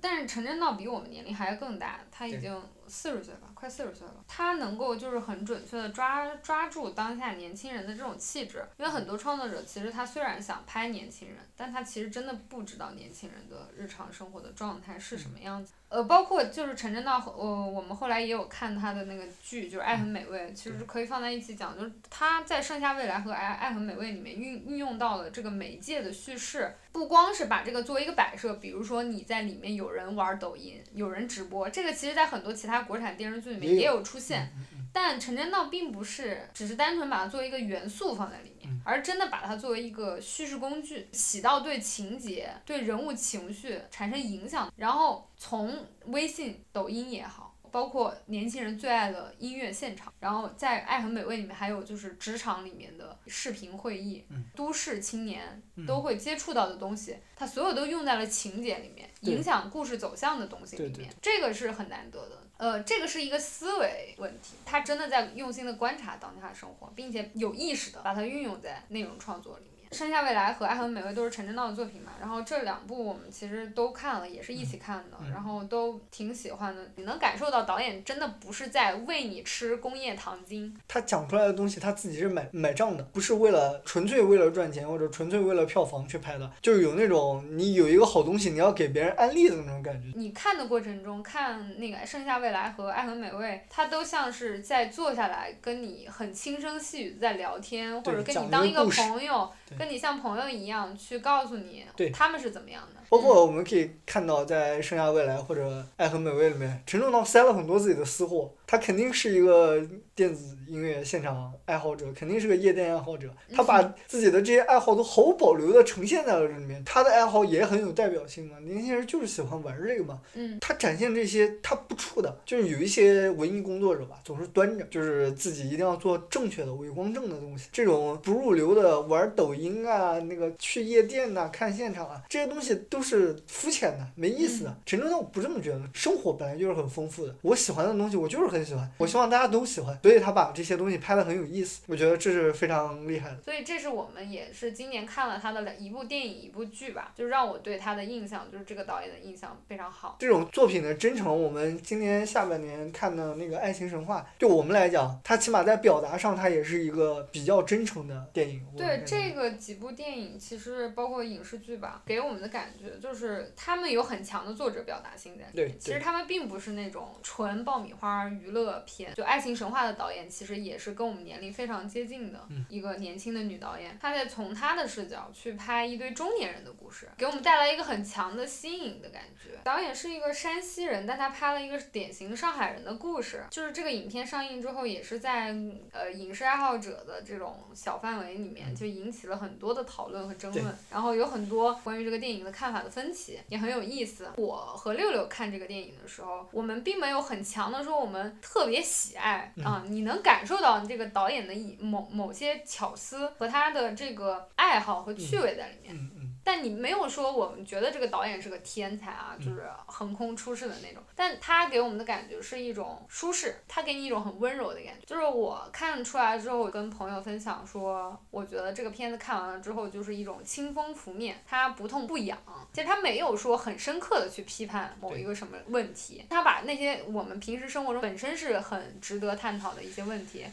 [0.00, 4.14] 但是陈正道比我们年龄还要更大，他已经四十岁了，快四十岁了。
[4.26, 15.72] 他能够就是很准确的抓抓住当下年轻人的这种气质，因为很多创作者其实他虽然想拍年轻人，但他其实真的不知道年轻人的日常生活的状态是什么样子。
[15.90, 34.48] 呃，包括就是陈正道，呃，我们后来也有看他的那个剧，就是《爱很美味》，其实可以放在一起讲，就是他在《盛夏未来》和《爱爱很美味》里面运运用到了这个媒介的叙事，不光是把这个作为一个摆设，比如说你在里面有人玩抖音，有人直播，这个其实在很多其他国产电视剧里面也有出现。
[34.92, 44.72] 但陈正道并不是只是单纯把它作为一个元素放在里面，而真的把它作为一个叙事工具，起到对情节、对人物情绪产生影响。
[44.76, 47.49] 然后从微信、抖音也好。
[47.70, 54.44] 包括年轻人最爱的音乐现场，然后在《爱很美味》里面还有就是职场里面的视频会议，嗯。
[54.54, 62.42] 都市青年都会接触到的东西，它所有都用在了情节里面，影响故事走向的东西里对对面，这个是很难得的。
[62.58, 70.00] 呃，这个是一个思维问题，他真的在用心的观察当下的生活，并且有意识的把它运用在内容创作里面。
[70.02, 76.90] 《盛夏未来》和《爱很美味》都是陈正道的作品嘛，然后这两部我们其实都看了，也是一起看的，嗯然后都挺喜欢的。
[76.96, 90.16] 你能感受到导演真的不是在喂你吃工业糖精，他讲出来的东西，他自己是买买账的，不是为了纯粹为了赚钱或者纯粹为了票房去拍的，就是有那种你有一个好东西，你要给别人安利的那种感觉。
[90.16, 103.00] 你看的过程中，看那个《盛夏未来》和《爱很美味》，它都像是在坐下来跟你很轻声细语在聊天，或者跟你当一个朋友，对跟你像朋友一样去告诉你对他们是怎么样的。
[103.08, 105.66] 包括我们可以看到，在《盛夏未来》或者
[105.96, 108.52] 《爱很美味》里面，陈正道塞了很多自己的私货。
[108.66, 109.82] 他肯定是一个
[110.14, 113.28] 电子音乐现场爱好者，肯定是个夜店爱好者。
[113.52, 116.80] 他把自己的这些爱好都毫无保留的呈现在了这里面。
[116.84, 120.20] 他的爱好也很有代表性嘛，年轻人就是喜欢玩这个嘛。
[120.34, 127.68] 嗯，他展现这些他不怵的，就是有一些文艺工作者吧，总是端着，就是自己一定要做正确的、伪光正的东西。
[127.72, 134.76] 这种不入流的玩抖音啊，那个去夜店呐、看现场啊，这些东西都是肤浅的、没意思的。
[134.86, 137.34] 陈正道不这么觉得，生活本来就是很丰富的。
[137.42, 141.80] 我喜欢的东西，我就是很喜欢，我希望大家都喜欢，所以他把这些东西拍的很有意思。
[141.86, 143.40] 我觉得这是非常厉害的。
[143.40, 150.18] 所以这是我们也是今年看了他的两一部电影一部剧吧，就让我对他的印象，就是这个导演的印象非常好。
[150.20, 158.62] 这种作品的真诚，我们今年下半年看的那个《爱情神话》，对我们来讲，它起码在表达上，它也是一个比较真诚的电影。
[158.76, 165.78] 对这个几部电影，其实包括影视剧吧，给我们的感觉就是他们有很强的作者表达性在里对面。
[165.80, 169.14] 其实他们并不是那种纯爆米花娱乐片。
[169.14, 173.98] 就《爱情神话》的导演，其实也是跟我们年龄非常接近的嗯一个年轻的女导演。
[174.00, 179.58] 她在从她的视角去拍一堆中年人的故事，给我们带来一个很强的新颖的感觉。
[179.62, 183.44] 导演是一个山西人，但他拍了一个典型上海人的故事。
[183.50, 185.54] 就是这个影片上映之后，也是在
[185.92, 190.74] 呃影视爱好者的这种小范围里面，就引起了很多的讨论和争论。
[190.90, 194.28] 然后有很多关于这个电影的看法的分歧，也很有意思。
[194.36, 205.94] 我和六六看这个电影的时候，我们并没有很强的说我们特别喜爱啊、你能感受到这个导演的一某某些巧思和他的这个爱好和趣味在里面。
[205.94, 211.02] 嗯嗯，但你没有说我们觉得这个导演是个天才啊，就是横空出世的那种。
[211.14, 215.06] 但他给我们的感觉是一种舒适，他给你一种很温柔的感觉。
[215.06, 222.38] 就是我看出来之后，我跟朋友分享说，我觉得这个片子看完了之后，就是一种清风拂面，它不痛不痒。
[222.72, 230.46] 其实他没有说很深刻的去批判某一个什么问题，他把那些我们平时生活中本身是很值得探讨的一些问题。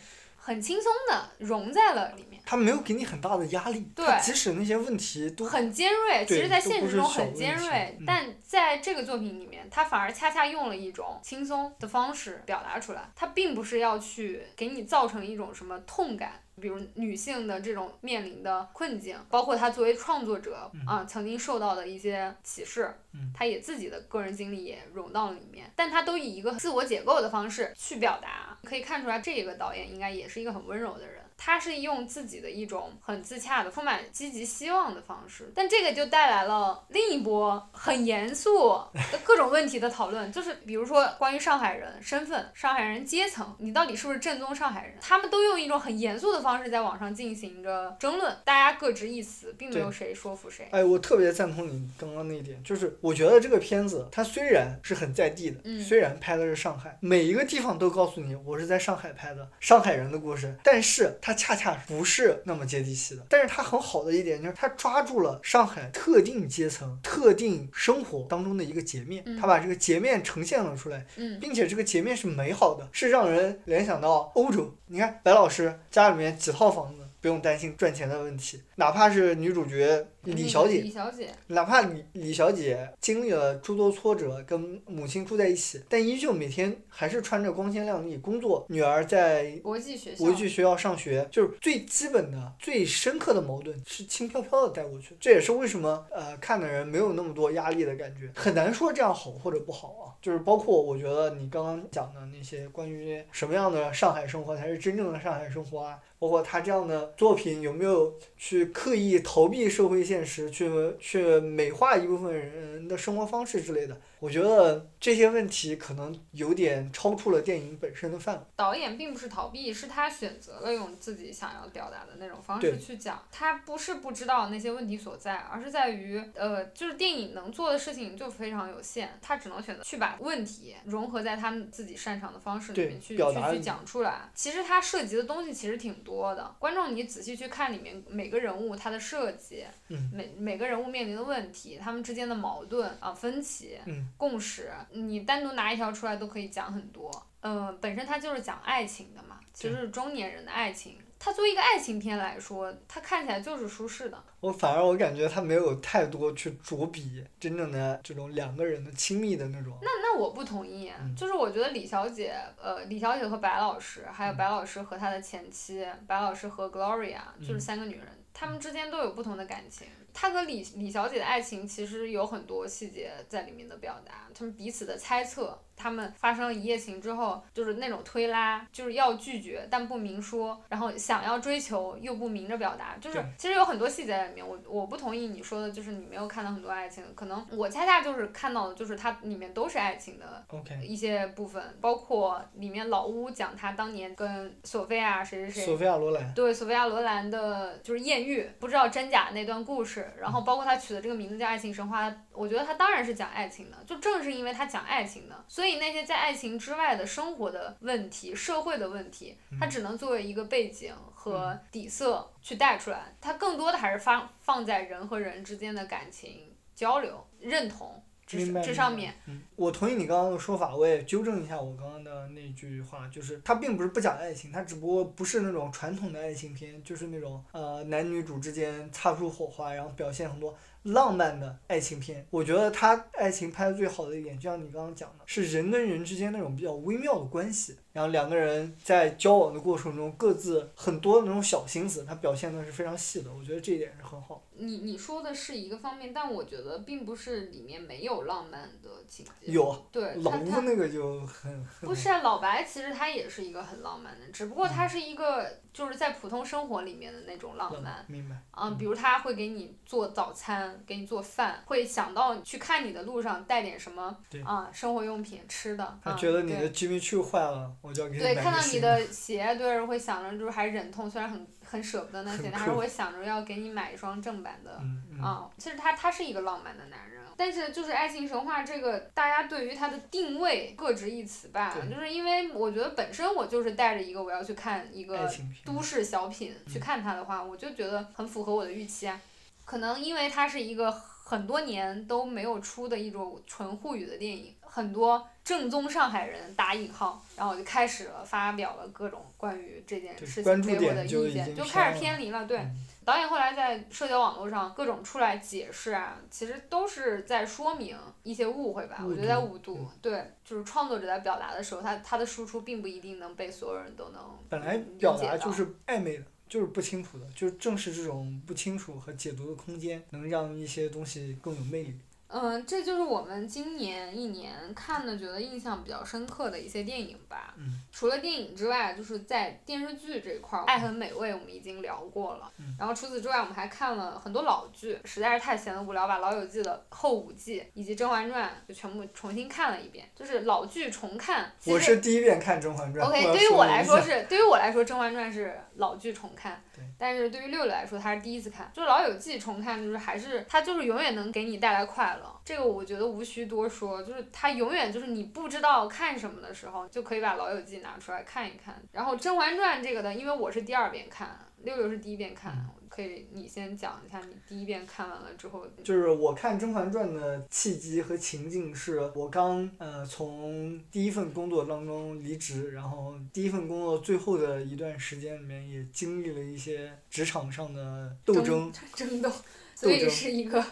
[0.48, 16.42] 很轻松的融在了里面，他没有给你很大的压力，对，即使那些问题都很尖锐，其实，在现实中很尖锐，嗯、但在这个作品里面，他反而恰恰用了一种轻松的方式表达出来，他并不是要去给你造成一种什么痛感。
[16.60, 22.94] 比如女性的这种面临的困境，包括她作为创作者啊，曾经受到的一些歧视，
[23.34, 31.17] 她也自己的个人经历也融到了里面，但她都以一个自我解构的方式去表达，可以看出来这个导演应该也是一个很温柔的人。
[31.38, 38.72] 他是用自己的一种很自洽的、充满积极希望的方式，但这个就带来了另一波很严肃
[39.12, 44.96] 的各种问题的讨论，就是比如说关于上海人身份、上海人阶层，你到底是不是正宗上海人？
[45.00, 50.68] 他们都用一种很严肃的方式在网上进行着争论，大家各执一词，并没有谁说服谁。
[50.72, 61.16] 哎，我特别赞同你刚刚那一点，就是我觉得这个片子它虽然是很在地的，嗯、虽然拍的是上海，每一个地方都告诉你我是在上海拍的上海人的故事，但是。
[61.28, 71.06] 它恰恰不是那么接地气的，但是它很好的一点就是它抓住了上海特定阶层、特定生活当中的一个截面，它把这个截面呈现了出来，
[71.42, 74.74] 并且这个截面是美好的，是让人联想到欧洲。
[74.86, 77.02] 你看白老师家里面几套房子。
[77.20, 88.66] 不用担心赚钱的问题，哪怕是女主角李小姐，李小姐，哪怕李李小姐经历了诸多挫折，跟母亲住在一起，但依旧每天还是穿着光鲜亮丽工作。
[88.70, 95.16] 女儿在国际学校，国际学校上学，就是最基本的、最深刻的矛盾是轻飘飘的带过去。
[95.20, 100.14] 这也是为什么呃看的人没有那么多压力的感觉，很难说这样好或者不好啊。
[100.22, 105.98] 就是包括我觉得你刚刚讲的那些关于什么样的上海生活才是真正的上海生活啊。
[106.20, 110.68] 包括他这样的作品有没有去刻意逃避社会现现实，去
[111.00, 113.96] 去美化一部分人的生活方式之类的？
[114.20, 118.42] 我觉得这些问题可能有点超出了电影本身的范围。
[118.56, 123.24] 导演并不是逃避，是他选择了用自己想要表达的那种方式去讲。
[123.32, 134.30] 他不是不知道那些问题所在，而是在于，呃，就是电影能做的事情就非常有限，他只能选择去把问题融合在他们自己擅长的方式里面去去去讲出来。
[134.34, 143.78] 其实他涉及的东西其实挺多的，观众你仔细去看里面每个人物他的设计，嗯、每每个人物面临的问题，他们之间的矛盾啊分歧。
[143.86, 147.12] 嗯共识，你单独拿一条出来都可以讲很多。
[147.42, 150.98] 嗯，本身它就是讲爱情的嘛，其实是中年人的爱情。
[151.20, 154.24] 它作为一个爱情片来说，它看起来就是舒适的。
[154.40, 159.76] 我反而我感觉它没有太多去着笔真正的这种两个人的亲密的那种。
[159.82, 169.88] 那那我不同意，嗯、就是我觉得李小姐，呃，李小姐和白老师，还有嗯白老师和他的前妻，白老师和 Gloria，就是嗯三个女人，她们之间都有不同的感情。
[170.20, 184.48] 他和李李小姐的爱情其实有很多细节在里面的表达，他们彼此的猜测，他们发生了一夜情之后，就是那种推拉，就是要拒绝但不明说，然后想要追求又不明着表达，就是其实有很多细节在里面。
[184.48, 190.44] 我我不同意你说的，就是你没有看到很多爱情，可能我恰恰就是看到的，就是它里面都是爱情的
[190.82, 200.12] 一些部分，包括里面老乌讲他当年跟索菲亚谁谁谁，索菲亚罗兰，对索菲亚罗兰的就是艳遇，不知道真假那段故事。
[200.20, 203.78] 然后包括他取的这个名字叫《爱情神话》，我觉得他当然是讲爱情的。
[203.86, 213.14] 就正是因为他讲爱情的，所以那些在爱情之外的生活的问题、社会的问题，它只能作为一个背景和底色去带出来。
[213.20, 219.14] 它更多的还是放放在人和人之间的感情交流、认同这这上面。
[219.26, 230.58] 嗯，我同意你刚刚的说法，我也纠正一下我刚刚的那句话，就是它并不是不讲爱情，它只不过不是那种传统的爱情片，就是那种呃男女主之间擦出火花，然后表现很多。
[230.84, 244.44] 浪漫的爱情片，我觉得他爱情拍的最好的一点，就像你刚刚讲的，是人跟人之间那种比较微妙的关系，然后两个人在交往的过程中，各自很多那种小心思，他表现的是非常细的，我觉得这一点是很好。
[244.60, 249.52] 你你说的是一个方面，但我觉得并不是里面没有浪漫的情节。
[249.52, 249.88] 有。
[249.92, 250.16] 对。
[250.16, 251.64] 老吴那个就很。
[251.82, 258.04] 不是啊，老白其实他也是一个很浪漫的，只不过他是一个，就是在普通生活里面的那种浪浪漫。
[258.08, 258.36] 明白。
[258.52, 265.84] 嗯，比如他会给你做早餐，给你做饭，会想到去看你的路上带点什么对啊、生活用品吃的。
[265.84, 274.78] 嗯他觉得你的 Jimmy Choo 坏了，我就给你对，看到你的鞋，对，会想着就是还忍痛，虽然很很舍不得那很鞋，但还是酷会想着要给你买一双正版的。
[274.82, 275.24] 嗯嗯。
[275.24, 281.74] 啊、其实他他是一个浪漫的男人，但是就是爱情神话这个，大家对于他的定位各执一词吧。
[281.90, 285.30] 就是因为我觉得本身我就是带着一个我要去看一个
[285.66, 289.20] 都市小品去看它的话，我就觉得很符合我的预期啊。
[289.66, 302.46] 可能因为它是一个很多年都没有出的一种纯沪语的电影，很多正宗上海人打引号，然后我就开始了发表了各种关于这件事情给我的意见，就开始偏离了。
[302.46, 308.98] 对，嗯导演后来在社交网络上各种出来解释啊，其实都是在说明一些误会吧。
[309.08, 321.98] 我觉得在读误读，对，就是创作者在表达的时候，他他的输出并不一定能被所有人都能本来表达就是暧昧的，就是不清楚的，就正是这种不清楚和解读的空间，能让一些东西更有魅力。
[322.30, 327.54] 嗯，这就是我们今年一年看的觉得印象比较深刻的一些电影吧。
[327.58, 332.52] 嗯除了电影之外，就是在电视剧这一块儿，《爱很美味》我们已经聊过了。
[332.60, 341.52] 嗯然后除此之外，我们还看了很多老剧，实在是太闲得无聊，把《老友记》的后五季以及《甄嬛传》就全部重新看了一遍，就是老剧重看。
[341.60, 346.67] 其我实是第一遍看《甄嬛传》OK，对于我来说是，对于我来说，《甄嬛传》是老剧重看对，
[346.98, 348.72] 但是对于六六来说，他是第一次看。
[348.74, 358.82] 就是《老友记》重看，就是还是他就是永远能给你带来快乐，这个我觉得无需多说，就是他永远就是你不知道看什么的时候，就可以把《老友记》拿出来看一看。
[358.92, 379.32] 然后《甄嬛传》这个的，因为我是第二遍看，六六是第一遍看，嗯可以你先讲一下你第一遍看完了之后，就是我看《甄嬛传》的契机和情境是我刚呃从第一份工作当中离职，然后第一份工作最后的一段时间里面也经历了一些职场上的斗争，争斗，
[379.76, 380.64] 所以是一个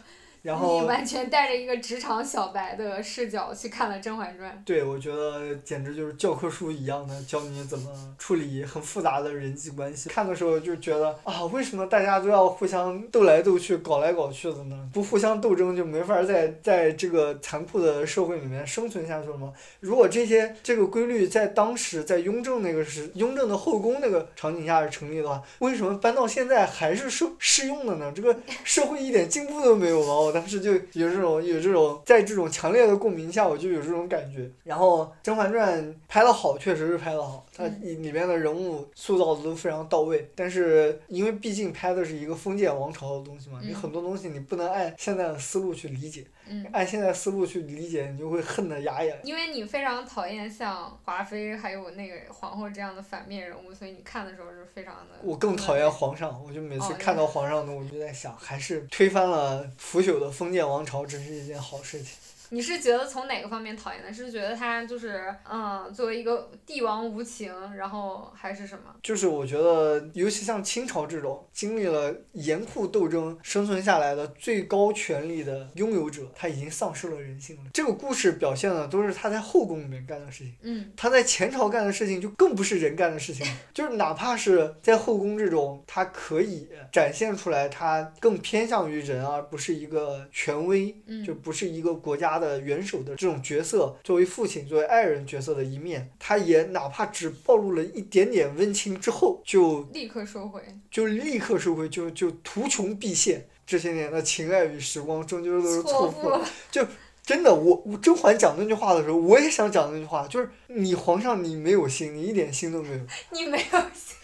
[0.45, 4.51] 然后你完全带着一个职场小白的视角去看了《甄嬛传》。
[4.63, 7.89] 对，我觉得简直就是教科书一样的教你怎么
[8.19, 10.07] 处理很复杂的人际关系。
[10.07, 14.87] 看的时候就觉得啊，为什么大家都要互相斗来斗去、搞来搞去的呢？
[14.93, 19.51] 不互相斗争就没法在在这个残酷的社会里面生存下去了吗？
[19.79, 28.13] 如果这些这个规律在当时在雍正那个时雍正的后宫那个场景下是成立的话，为什么搬到现在还是适适用的呢？
[28.15, 30.13] 这个社会一点进步都没有吗？
[30.13, 34.51] 我当时就有这种有这种在这种强烈的共鸣下，我就有这种感觉。
[34.65, 40.29] 然后《甄嬛传》拍的好，确实是拍的好，它嗯里里面的人物塑造的都非常到位。
[40.35, 49.17] 但是因为毕竟拍的是一个封建王朝的东西嘛，你嗯很多东西你不能按现在的思路去理解，嗯，按现在思路去理解，你就会恨得牙痒。
[49.23, 55.15] 因为你非常讨厌像华妃还有那个皇后这样的反面人物，所以你看的时候是非常的。
[55.23, 62.17] 我更讨厌皇上，我就每次哦看到皇上的，我就在想，还是推翻了腐朽的封建王朝，真是一件好事情。
[62.49, 64.13] 你是觉得从哪个方面讨厌的？
[64.13, 68.95] 是觉得他就是嗯，作为一个帝王无情，然后还是什么？
[69.03, 77.63] 就是我觉得，尤其像清朝这种经历了严酷斗争生存下来的最高权力的拥有者，他已经丧失了人性了。
[77.73, 80.55] 这个故事表现的都是他在后宫里面干的事情。
[80.61, 100.61] 嗯他在前朝干的事情就更不是人干的事情， 就是哪怕是在后宫这种，他可以展现出来他更偏向于人，而不是一个权威，嗯就不是一个国家的元首的这种角色，作为父亲、作为爱人角色的一面，他也哪怕只暴露了一点点温情之后，就立刻收回。
[100.89, 103.47] 就立刻收回，就就图穷匕现。
[103.65, 106.47] 这些年的情爱与时光，终究都是错付了。
[106.71, 106.85] 就。
[107.25, 112.99] 真的，我我甄嬛讲那句话的时候，我也想讲那句话，就是你皇上你没有心，你一点心都没有。
[113.33, 114.15] 你没有心，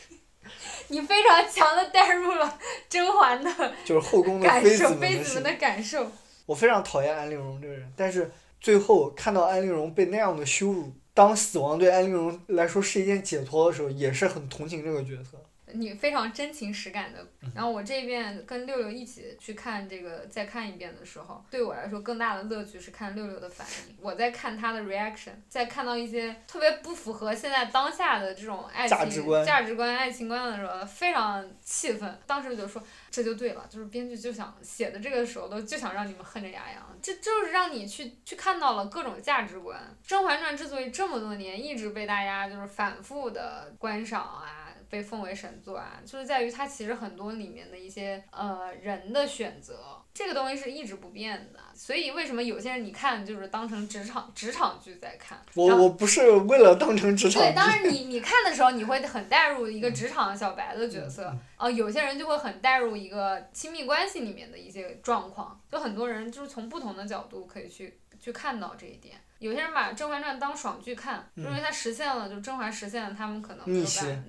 [0.89, 4.47] 你非常强的带入了甄嬛的就是后宫的。
[4.61, 6.11] 妃子们的感受。
[6.45, 8.29] 我非常讨厌安陵容这个人，但是
[8.59, 15.37] 最后看到安陵容被那样的羞辱，当死亡对安陵容来说是一件解脱的时候，也是很同情这个角色。
[15.73, 23.95] 你非常真情实感的，嗯然后我这边跟六六一起去看这个，再看一遍的时候，对我来说更大的乐趣是看六六的反应。
[23.99, 32.19] 我在看他的 reaction，在看到一些特别不符合现在当下的这种爱情价值观价值观、爱情观的时候，非常气愤。
[32.25, 39.79] 当时就说这就对了，就是编剧就想写的这个时候都就想让你们恨着牙痒，这就是让你去去看到了各种价值观。
[40.07, 44.60] 《甄嬛传》之所以这么多年一直被大家就是反复的观赏啊。
[44.91, 51.59] 被奉为神作啊，就是在于它其实很多里面的一些呃人的选择，这个东西是一直不变的。
[51.73, 55.41] 所以为什么有些人你看就是当成职场职场剧在看？
[55.55, 57.47] 我我不是为了当成职场剧。
[57.47, 69.15] 对，当然你你看的时候你会很带入一个职场小白的角色，啊，有些人就会很带入一个亲密关系里面的一些状况，就很多人就是从不同的角度可以去去看到这一点。
[69.41, 73.65] 有些人把《甄嬛传》当爽剧看，认为它实现了，就甄嬛实现了他们可能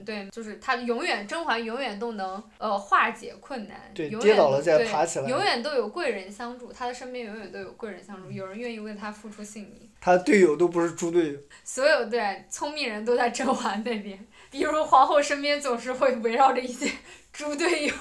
[0.06, 9.90] 对，就是他永远甄嬛永远都能呃化解困难，对，跌倒了再爬起来，永远都有贵人相助，他的身边永远都有贵人相助，有人愿意为他付出性命。
[10.00, 11.38] 他队友都不是猪队友。
[11.62, 16.90] 所有对聪明人都在甄嬛那边，比如皇后身边总是会围绕着一些
[17.34, 17.94] 猪队友。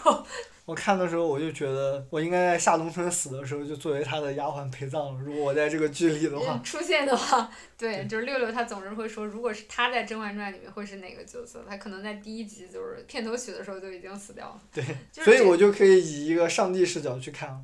[0.66, 5.20] 我看的时候，我就觉得我应该在夏冬春死的时候就作为他的丫鬟陪葬了。
[5.20, 11.66] 如果我在这个剧里的话，出现的话，对，就是六六他总是会说，如果是他在《甄嬛传》里面会是哪个角色？
[11.68, 14.62] 他可能在第一集就是片头曲的时候就已经死掉了。
[14.72, 17.60] 对，所以我就可以以一个上帝视角去看了。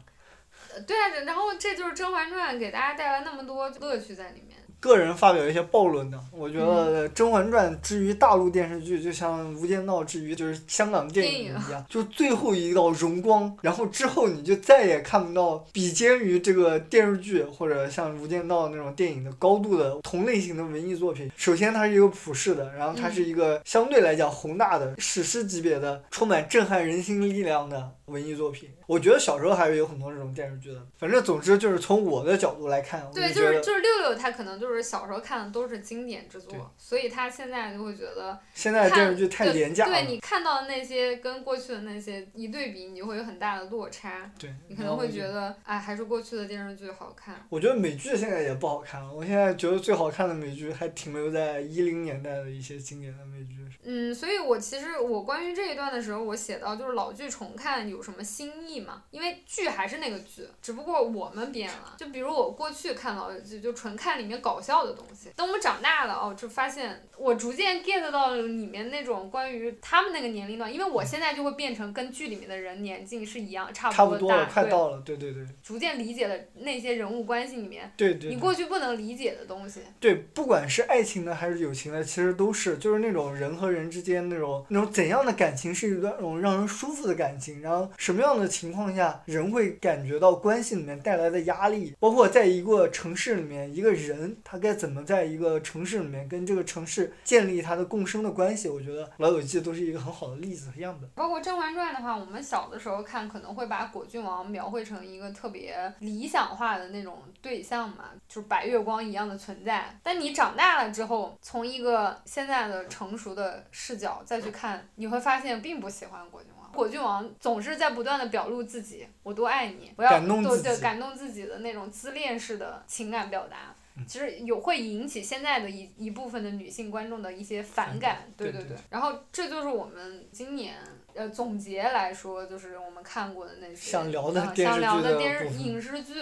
[0.86, 4.58] 对啊，然后这就是《甄嬛传》给大家带来那么多乐趣在里面。
[4.80, 21.32] 个人发表一些暴论的，我觉得《甄嬛传》之于大陆电视剧，就像《无间道》之于就是香港电影一样，就最后一道荣光，然后之后你就再也看不到比肩于这个电视剧或者像《无间道》那种电影的高度的同类型的文艺作品。
[21.36, 28.70] 首先，它是一个普世的，然后它是一个相对来讲宏大的史诗级别的、充满震撼人心力量的文艺作品。
[28.86, 39.92] 我觉得小时候还是有很多这种电视剧的，反正总之就是从我的角度来看，对，就是就是六六他可能就是小时候看的都是经典之作，所以他现在就会觉得现在的电视剧太廉价了。
[39.92, 44.30] 对你看到的那些跟过去的那些一对比，你就会有很大的落差。
[44.38, 47.46] 对，你可能会觉得哎，还是过去的电视剧好看。
[47.50, 53.58] 我觉得美剧现在也不好看了，我现在觉得最好看的美剧还停留在一零年代的一些经典的美剧。
[53.84, 59.04] 嗯，所以我其实我关于这一段的时候，我写到就是老剧重看有什么新意嘛？
[59.12, 61.96] 因为剧还是那个剧，只不过我们变了。
[61.98, 65.30] 就比如我过去看到的就就纯看里面搞笑的东西。
[65.36, 75.46] 等我们长大了哦，就发现我逐渐 get 到了里面那种关于他们那个年龄段，因为我现在就会变成跟剧里面的人年纪是一样，差不多大，快到了，对对对。
[75.64, 78.30] 逐渐理解了那些人物关系里面，对对。
[78.30, 79.82] 你过去不能理解的东西。
[80.00, 101.10] 对，不管是爱情的还是友情的，其实都是就是那种人和人之间那种那种怎样的感情是一段那种让人舒服的感情，然后什么样的情况下人会感觉到关系里面带来的压力，包括在一个城市里面一个人他该怎么在一个城市里面跟这个城市建立他的共生的关系，我觉得《老友记》都是一个很好的例子和样本。
[101.16, 110.00] 包括《甄嬛传》的话，我们小的时候看可能会把果郡王描绘成一个特别理想化的那种对象嘛，就是白月光一样的存在。
[110.02, 116.72] 但你长大了之后，从一个现在的成熟的视角再去看，你会发现并不喜欢果郡王。
[116.72, 123.76] 果郡王总是在不断的表露自己，我多爱你，我要感动自己，感动自己的那种自恋式的情感表达。
[124.06, 128.78] 其实有会引起现在的一一部分的女性观众的一些反感，对对对。
[128.90, 130.76] 然后这就是我们今年
[131.16, 136.14] 呃总结来说，就是我们看过的那些想聊的电视影视剧。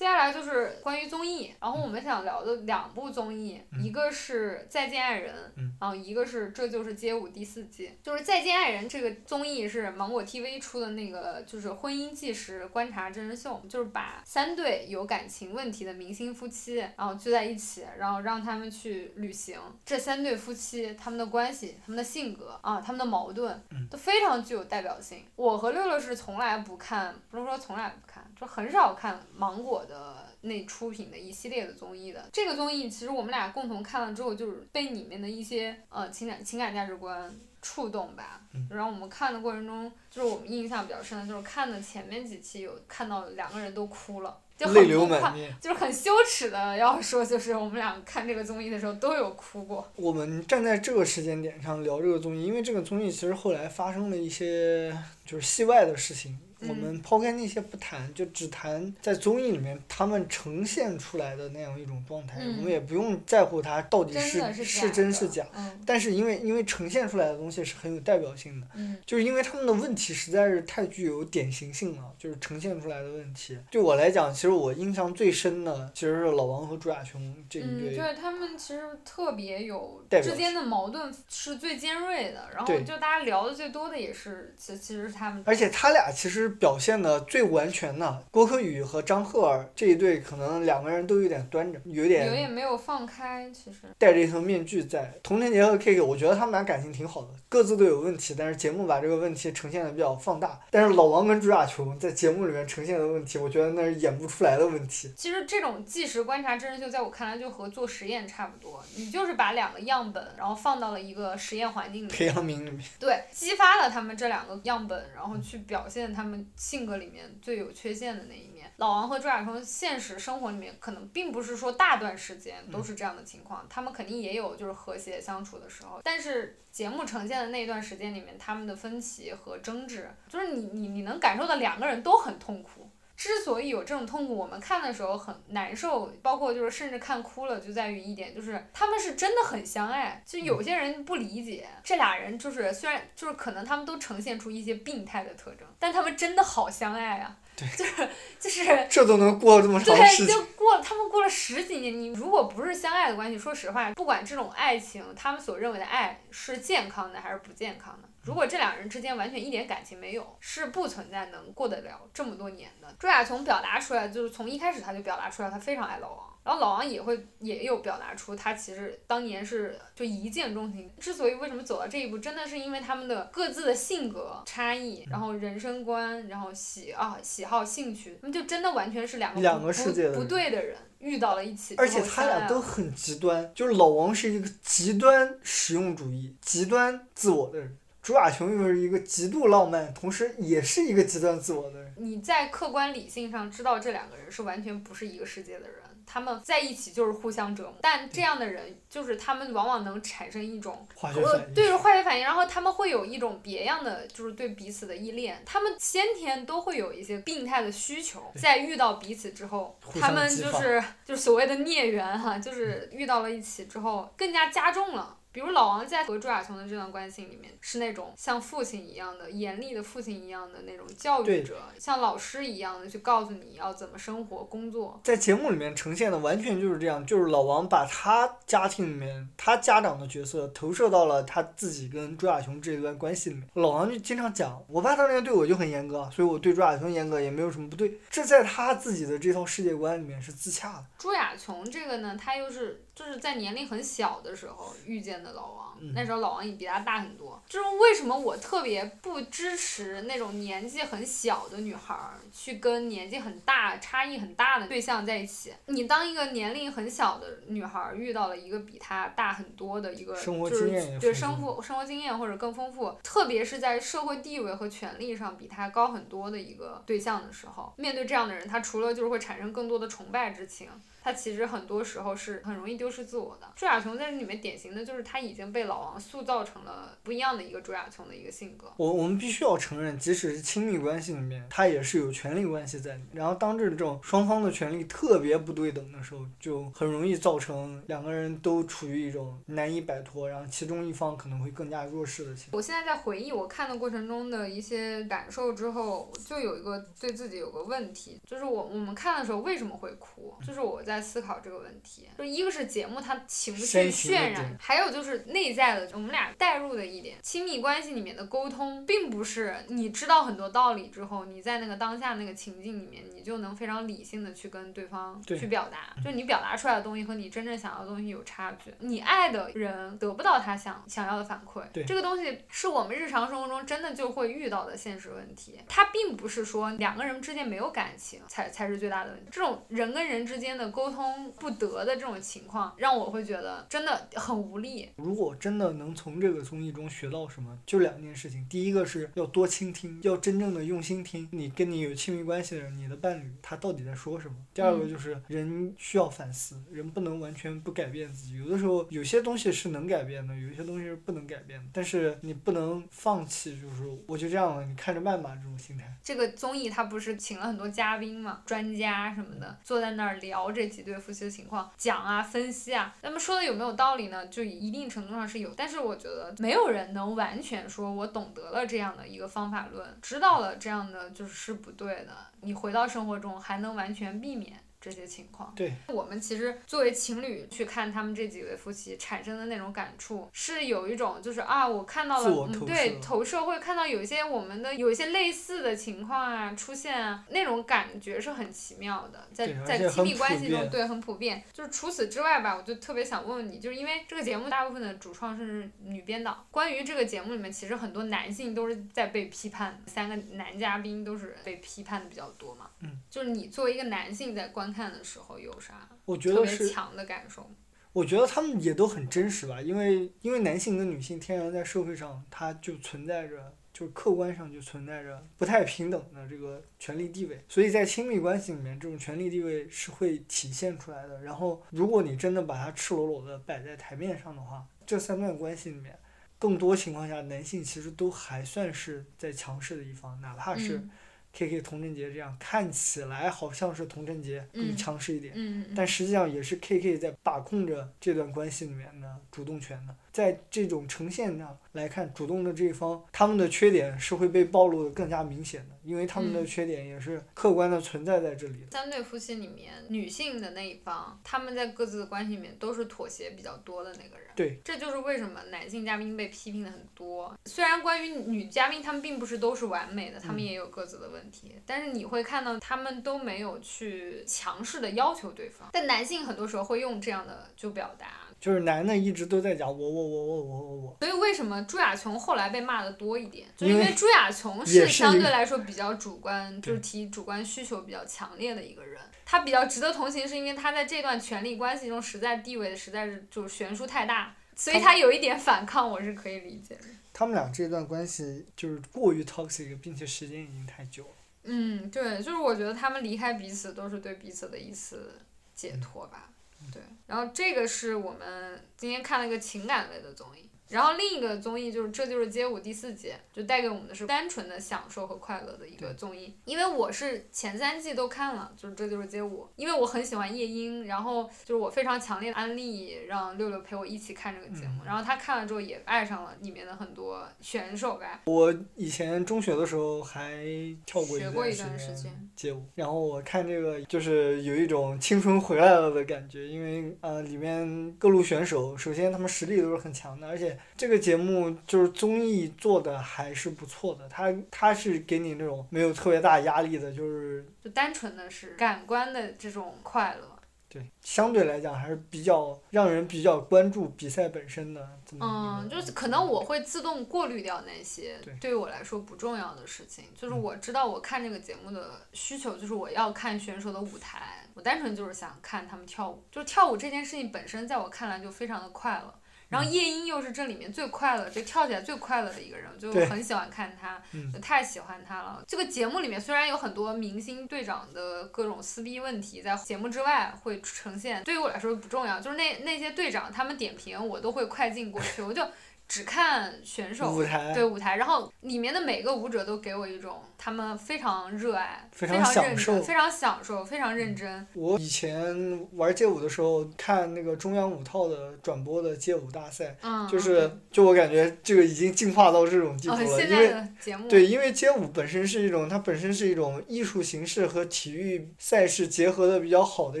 [0.00, 5.34] 接下来就是关于综艺，然后我们想聊的两部综艺，一个是《再见爱人》，
[5.78, 7.94] 然后一个是《这就是街舞》第四季。
[8.02, 19.60] 就是《再见爱人》这个综艺是芒果 TV 出的那个，就是婚姻纪实观察真人秀，就是把三对有感情问题的明星夫妻，然后聚在一起，然后让他们去旅行。
[19.84, 25.22] 这三对夫妻他们的关系、他们的性格啊、他们的矛盾，都非常具有代表性。
[25.36, 28.09] 我和六六是从来不看，不是说从来不看，
[28.40, 29.84] 就很少看芒果。
[29.90, 38.40] 的那出品的一系列的综艺的这个综艺，其实我们俩共同看了之后，就是被里面的一些呃情感情感价值观触动吧。
[38.70, 49.90] 然后我们看的过程中，就是我们印象比较深的，就是看的前面几期有看到两个人都哭了，就很不快，就是很羞耻的要说，就是我们俩看这个综艺的时候都有哭过。
[49.96, 56.38] 我们站在这个时间点上聊这个综艺，因为这个综艺其实后来发生了一些就是戏外的事情。
[56.68, 62.40] 我们抛开那些不谈，就只谈在综艺里面他们呈现出来的那样一种状态。
[62.40, 65.46] 我们也不用在乎它到底是是真是假。
[65.54, 65.80] 嗯。
[65.86, 68.66] 但是因为因为呈现出来的东西是很有代表性的。
[68.74, 68.96] 嗯。
[69.06, 73.58] 就是因为他们的问题实在是太具有典型性了，就是呈现出来的问题。
[73.70, 77.94] 对我来讲，其实我印象最深的其实是老王和朱亚雄这一对。
[77.94, 85.42] 嗯，对他们其实特别有之间的矛盾是最尖锐的，然后就大家聊的最多的也是其其实是他们。
[85.46, 88.24] 而且他俩其实表现的最完全的。
[88.30, 93.78] 郭柯宇和张赫尔这一对，可能两个人都有点端着，有点有点没有放开，其实。
[93.98, 95.12] 戴着一层面具在。
[95.22, 100.60] 童晨杰和 K K，我觉得他们俩感情挺好的，各自都有问题，但是节目把这个问题呈现的比较放大。
[100.70, 105.12] 但是老王跟朱亚琼在节目里面呈现的问题，我觉得那是演不出来的问题。
[105.16, 112.10] 其实这种即时观察真人秀，在我看来就和做实验差不多，你就是把两个样本，然后放到了一个实验环境里。
[112.10, 112.80] 培养皿里面。
[112.98, 118.72] 对，激发了他们这两个样本，然后去表现他们性格里面最有缺陷的那一面。
[118.76, 132.89] 老王和朱亚冲现实生活里面可能并不是说大段时间都是这样的情况，他们肯定也有就是和谐相处的时候，但是节目呈现的那段时间里面，他们的分歧和争执，就是你你你能感受到两个人都很痛苦。
[133.20, 140.22] 之所以有这种痛苦，我们看的时候很难受，包括就是甚至看哭了，就在于一点，就是他们是真的很相爱。
[140.24, 147.36] 就有些人不理解，这俩人就是虽然就是可能他们都呈现出一些病态的特征，但他们真的好相爱啊！
[147.76, 148.08] 就是
[148.38, 151.92] 就 是这都能过这么长时间，对，就过他们过了十几年。
[151.92, 158.08] 你如果不是相爱的关系，说实话，不管这种爱情，他们所认为的爱是健康的还是不健康的。
[158.22, 162.94] 如果这两人之间完全一点感情没有，是不存在能过得了这么多年的。
[162.98, 170.90] 朱亚琼表达出来，就是从一开始他就表达出来，他非常爱老王，然后老王也会也有表达出他其实当年是就一见钟情。
[170.98, 181.74] 之所以为什么走到这一步，真的是因为他们的各自的性格差异，然后人生观，然后喜啊喜好兴趣，他们就真的完全是两个两个世界不对的人遇到了一起。
[181.76, 187.78] 而且他俩都很极端，就是老王是一个极端实用主义、极端自我的人。
[188.10, 191.94] 朱亚雄又是一个极度浪漫，同时也是一个极端自我的人。
[191.96, 197.74] 你在客观理性上知道这两个人是完全不是一个世界的人，他们在一起就是互相折磨。
[197.80, 205.40] 但这样的人就是他们往往能产生一种化学反应，对化学反应，然后他们会有一种别样的就是对彼此的依恋。
[205.46, 215.18] 他们先天都会有一些病态的需求，在遇到彼此之后，他们就是就是所谓的孽缘哈，就是遇到了一起之后更加加重了。
[215.32, 225.00] 比如老王在和朱亚琼的这段关系里面，是那种像父亲一样的严厉的父亲一样的那种教育者，像老师一样的去告诉你要怎么生活工作。
[225.04, 233.48] 在节目里面呈现的完全就是这样，就是老王把他家庭里面他家长的角色投射到了他自己跟朱亚琼这一段关系里面。
[233.54, 238.00] 老王就经常讲，我爸当年对我就很严格，所以我对朱亚琼严格也没有什么不对。
[238.10, 240.84] 这在他自己的这套世界观里面是自洽的。
[240.98, 242.82] 朱亚琼这个呢，他又是。
[243.00, 247.42] 就是在年龄很小的时候遇见的老王，那时候老王也比他大很多。
[247.48, 255.54] 就是为什么我特别不支持那种年纪很小的女孩儿去跟年纪很大、差异很大的对象在一起。
[255.64, 270.68] 你当一个年龄很小的女孩儿遇到了一个比她大很多的一个，就是对生活生活经验或者更丰富，特别是在社会地位和权力上比她高很多的一个对象的时候，面对这样的人，她除了就是会产生更多的崇拜之情。
[271.02, 273.50] 他其实很多时候是很容易丢失自我的。
[273.56, 278.70] 朱亚琼在这里面典型的就是他已经被老王塑造成了不一样的一个朱亚琼的一个性格。
[278.76, 283.08] 我我们必须要承认，即使是亲密关系里面，他也是有权利关系在里面。
[283.12, 292.58] 然后当这种双方的权利特别不对等的时候，就很容易造成两个人都处于一种难以摆脱，然后其中一方可能会更加弱势的情况。
[292.58, 300.36] 我现在在回忆我看的过程中的一些感受之后，就有一个对自己有个问题，就是我我们看的时候为什么会哭？
[300.46, 300.82] 就是我。
[300.89, 330.79] 在思考这个问题，就一个是节目它情绪渲染，还有就是内在的，我们俩带入的一点，亲密关系里面的沟通，并不是你知道很多道理之后，你在那个当下那个情境里面，你就能非常理性的去跟对方去表达，就你表达出来的东西和你真正想要的东西有差距，你爱的人得不到他想想要的反馈，这个东西是我们日常生活中真的就会遇到的现实问题，它并不是说两个人之间没有感情才才是最大的问题，这种人跟人之间的沟。
[330.80, 334.88] 沟通不得的这种情况，让我会觉得真的很无力。
[334.96, 338.46] 如果真的能从这个综艺中学到什么，就两件事情。
[338.48, 344.34] 第一个是要多倾听，要真正的用心听你跟你有亲密关系的人，你的伴侣他到底在说什么。
[344.54, 348.38] 第二个就是人需要反思，人不能完全不改变自己。
[348.38, 351.66] 有的时候有些东西是能改变的，有些东西是不能改变的。
[351.74, 355.92] 但是你不能放弃，就是我就这样了，你看着办吧这种心态。
[356.02, 360.69] 这个综艺他不是请了很多嘉宾嘛，专家什么的，坐在那儿聊这。
[360.70, 364.26] 几对夫妻的情况讲啊，分析啊，那么说的有没有道理呢？
[364.28, 372.12] 就一定程度上是有，但是我觉得没有人能完全说我懂得了这样的一个方法论，知道了这样的就是是不对的，
[372.42, 374.58] 你回到生活中还能完全避免。
[374.80, 375.52] 这些情况。
[375.54, 391.42] 对，我们其实作为情侣去看他们这几对夫妻产生的那种感触，是有一种就是啊，我看到了，嗯，对，投射会看到有一些我们的有一些类似的情况啊出现啊，那种感觉是很奇妙的，在在亲密关系中，对，很普遍。
[391.52, 402.70] 就是除此之外吧，我就特别想问问你，就是因为这个节目大部分的主创是女编导，关于这个节目里面，其实很多男性都是在被批判，三个男嘉宾都是被批判的比较多嘛。
[402.80, 402.98] 嗯。
[403.10, 407.50] 就是你作为一个男性在观看的时候有啥我觉得是，别强的感受？
[407.92, 413.54] 我觉得他们也都很真实吧，因为因为男性跟女性天然在社会上，它就存在着。
[413.72, 421.22] 就是客观上就存在着不太平等的这个权利地位，所以在亲密关系里面，这种权利地位是会体现出来的。
[421.22, 425.96] 然后，如果你真的把它赤裸裸的摆在台面上的话，这三段关系里面，
[426.38, 430.90] 更多情况下，男性其实都还算是在强势的一方，哪怕是嗯
[431.32, 439.94] K K 童贞洁这样看起来好像是童贞洁更嗯强势一点，嗯嗯但实际上也是 K K 在把控着这段关系里面的主动权的。
[440.12, 448.72] 在这种呈现上来看，主动的这一方，他们的缺点是会被暴露的更加明显的，因为他们的嗯缺点也是客观的存在在这里的。
[448.72, 454.29] 三对夫妻里面，女性的那一方，他们在各自的关系里面都是妥协比较多的那个人。
[454.40, 457.36] 对，这就是为什么男性嘉宾被批评的很多。
[457.44, 465.68] 虽然关于女嘉宾，他们并不是都是完美的，他们嗯也有各自的问题，但是你会看到他们都没有去强势的要求对方。
[465.72, 468.06] 但男性很多时候会用这样的就表达。
[468.40, 473.46] 就是男的一直都在讲我我我我我我我，所以为什么朱亚琼后来被骂的多一点？
[473.54, 478.98] 就因为因为朱亚琼是相对来说比较主观，对就是提主观需求比较强烈的一个人。
[479.30, 486.80] 他比较值得同情，是因为他在这段权力关系中实在地位实在是就是悬殊太大，所以他有一点反抗，我是可以理解的。
[487.12, 491.14] 他们俩这段关系就是过于 toxic，并且时间已经太久了。
[491.44, 495.20] 嗯，对，就是我觉得他们离开彼此都是对彼此的一次
[495.54, 496.28] 解脱吧。
[496.72, 506.34] 对，然后这个是我们今天看了一个情感类的综艺，然后另一个综艺就是《这就是街舞》第四季，就带给我们的是单纯的享受和快乐的一个综艺。
[506.44, 518.20] 因为我是前三季都看了，就是《这就是街舞》，因为我很喜欢夜莺，然后就是我非常强烈的安利让六六陪我一起看这个节目，嗯然后他看了之后也爱上了里面的很多选手呗。
[518.26, 520.44] 我以前中学的时候还
[520.86, 540.29] 跳过学过一段段时间街舞，然后我看这个就是有一种青春回来了的感觉，因为呃里面各路选手，首先他们实力都是很强的，而且这个节目就是综艺做的还是不错的，它它是给你那种没有特别大压力的，就是就单纯的是感官的这种快乐。
[540.72, 550.04] 对相对来讲还是比较让人比较关注比赛本身的嗯，就是可能我会自动过滤掉那些对我来说不重要的事情。
[550.14, 556.22] 就是嗯我知道我看这个节目的需求，就是我要看选手的舞台，我单纯就是想看他们跳舞。
[556.30, 559.12] 就是跳舞这件事情本身，在我看来就非常的快乐。
[559.50, 565.44] 然后嗯夜莺又是这里面最快乐，就跳起来最快乐的一个人，就很喜欢看他，嗯就太喜欢他了。
[565.46, 572.18] 这个节目里面虽然有很多明星队长的各种撕逼问题在节目之外会呈现，对于我来说不重要。
[572.20, 575.44] 就是那那些队长他们点评我都会快进过去，我就
[575.90, 584.46] 只看选手舞台对舞台，然后里面的每个舞者都给我一种他们非常热爱、非非常享受非常享受、非常认真。
[584.54, 600.00] 我以前玩街舞的时候，看那个中央五套的转播的街舞大赛，嗯，就是嗯就我感觉这个已经进化到这种地步哦，了，现在因为的节目对，因为街舞本身是一种，它本身是一种艺术形式和体育赛事结合的比较好的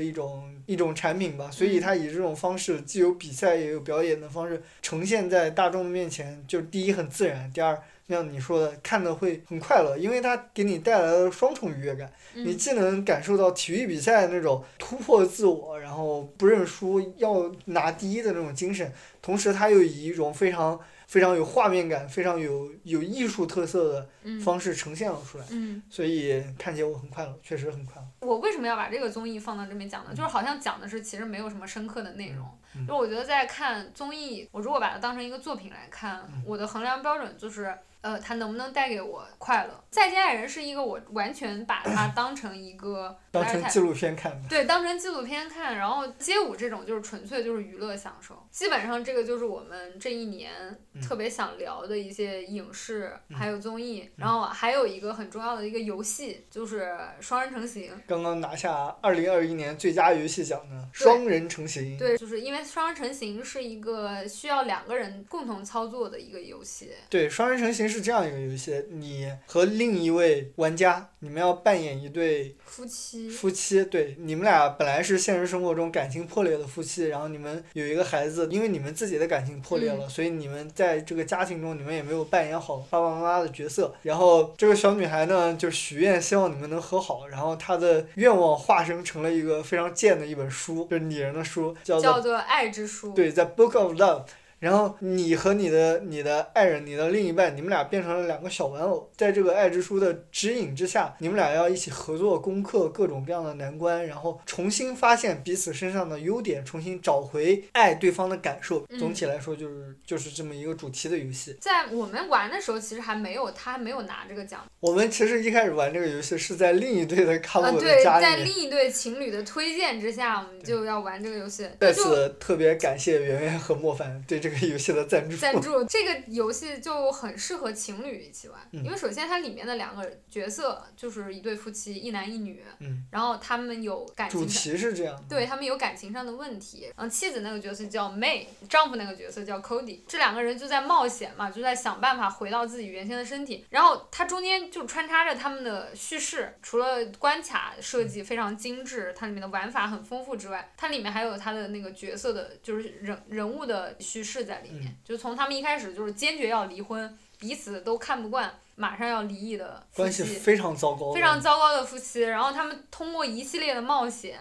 [0.00, 12.10] 一种一种产品吧，所以嗯它以这种方式既有比赛也有表演的方式呈现在大众的面前，就第一很自然，第二像你说的看的会很快乐，因为它给你带来了双重愉悦感。
[12.34, 20.78] 你嗯既能感受到体育比赛那种突破自我，然后不认输要拿第一的那种精神，同时它又以一种非常
[21.10, 28.28] 非常有画面感、非常有有艺术特色的嗯方式呈现了出来，嗯，所以看起来我很快乐，确实很快乐。
[28.28, 30.10] 我为什么要把这个综艺放到这边讲呢？
[30.10, 32.46] 就是好像讲的是其实没有什么深刻的内容。
[32.76, 37.76] 嗯就我觉得在看综艺，我如果把它当成一个作品来看，嗯我的衡量标准就是。
[38.02, 39.84] 呃，它能不能带给我快乐？
[39.90, 44.48] 再见爱人是一个我完全把它 当成一个当成纪录片看的。
[44.48, 48.34] 对，当成纪录片看，然后街舞这种就是纯粹就是娱乐享受。
[48.50, 50.52] 基本上这个就是我们这一年
[50.94, 57.92] 嗯特别想聊的一些影视，嗯还有综艺，然后还有一个很重要的一个游戏，就是双人成行。
[58.06, 61.98] 刚刚拿下二零二一年最佳游戏奖的双人成行。
[61.98, 66.92] 对，就是因为双人成行是一个需要两个人共同操作的一个游戏。
[67.08, 73.28] 对，双人成行是这样一个游戏，你和另一位玩家，你们要扮演一对夫妻。
[73.28, 83.92] 夫妻，对，你们俩本来是现实生活中感情破裂的夫妻，然后你们有一个孩子，因为你们自己的感情破裂了，所以你们在这个家庭中，你们也没有扮演好爸爸妈妈的角色。
[84.02, 93.10] 然后这个小女孩呢，就许愿希望你们能和好，然后她的愿望化身成了一个非常贱的一本书，就是拟人的书，叫做叫做《爱之书》。
[93.14, 94.22] 对，在 Book of Love。
[94.60, 108.84] 然后你和你的你的爱人，你的另一半，你们俩变成了两个小玩偶，在这个爱之书的指引之下，你们俩要一起合作攻克各种各样的难关，然后重新发现彼此身上的优点，重新找回爱对方的感受。
[108.98, 111.56] 总体来说，就是就是这么一个主题的游戏。
[111.58, 114.60] 在我们玩的时候，其实还没有他还没有拿这个奖。
[114.80, 118.36] 我们其实一开始玩这个游戏是在另一队的卡姆的家里面。
[118.36, 121.66] 对，在另一对情侣的推荐之下，我们就要玩这个游戏。
[121.80, 125.36] 在此特别感谢圆圆和莫凡对这个游戏的赞助。
[125.36, 132.62] 赞助这个游戏就很适合情侣一起玩，因为首先它里面的两个角色就是一对夫妻，一男一女，
[133.10, 134.40] 然后他们有感情。
[134.40, 135.24] 主题是这样。
[135.28, 143.64] 对他们有感情上的问题，嗯，妻子那个角色叫 May，丈夫那个角色叫 Cody，这两个人就在冒险嘛，就在想办法回到自己原先的身体。
[143.70, 155.16] 然后它中间就穿插着他们的叙事，除了关卡设计非常精致，它里面的玩法很丰富之外，它里面还有它的那个角色的，就是人人物的叙事在里面，就。
[155.16, 158.58] 从他们一开始就是坚决要离婚，彼此都看不惯。
[158.74, 162.22] 马上要离异的关系非常糟糕，非常糟糕的夫妻。
[162.22, 164.38] 然后他们通过一系列的冒险，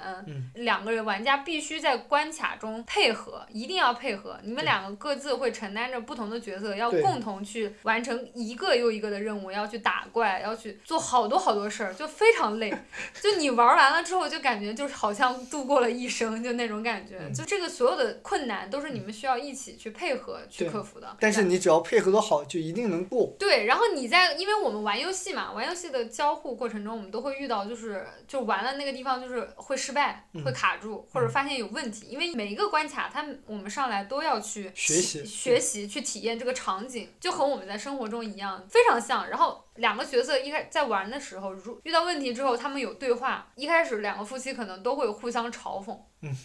[0.53, 4.39] 两个人玩家必须在关卡中配合，一定要配合。
[4.43, 12.73] 你们两个各自会承担着不同的角色，要共同去完成一个又一个的任务，要去打怪，要去做好多好多事儿，就非常累。
[13.21, 17.30] 就你玩完了之后，就感觉就是好像度过了一生，就那种感觉。
[17.34, 21.17] 就这个所有的困难都是你们需要一起去配合去克服的。
[21.19, 23.36] 但是你只要配合的好，就一定能过。
[23.38, 24.28] 对，然后你在。
[24.38, 32.07] 因为我们玩游戏嘛，玩游戏的交互过程中，我们都会遇到，就是就玩了那个地方就是会失败，会卡住，或者发现有问题。
[32.07, 39.30] 因为每一个关卡，它我们上来都要去学习学习去体验这个场景，就和我们在生活中一样，非常像。
[39.30, 43.47] 然后两个角色一开在玩的时候，如遇到问题之后，他们有对话。
[43.55, 45.97] 一开始两个夫妻可能都会互相嘲讽，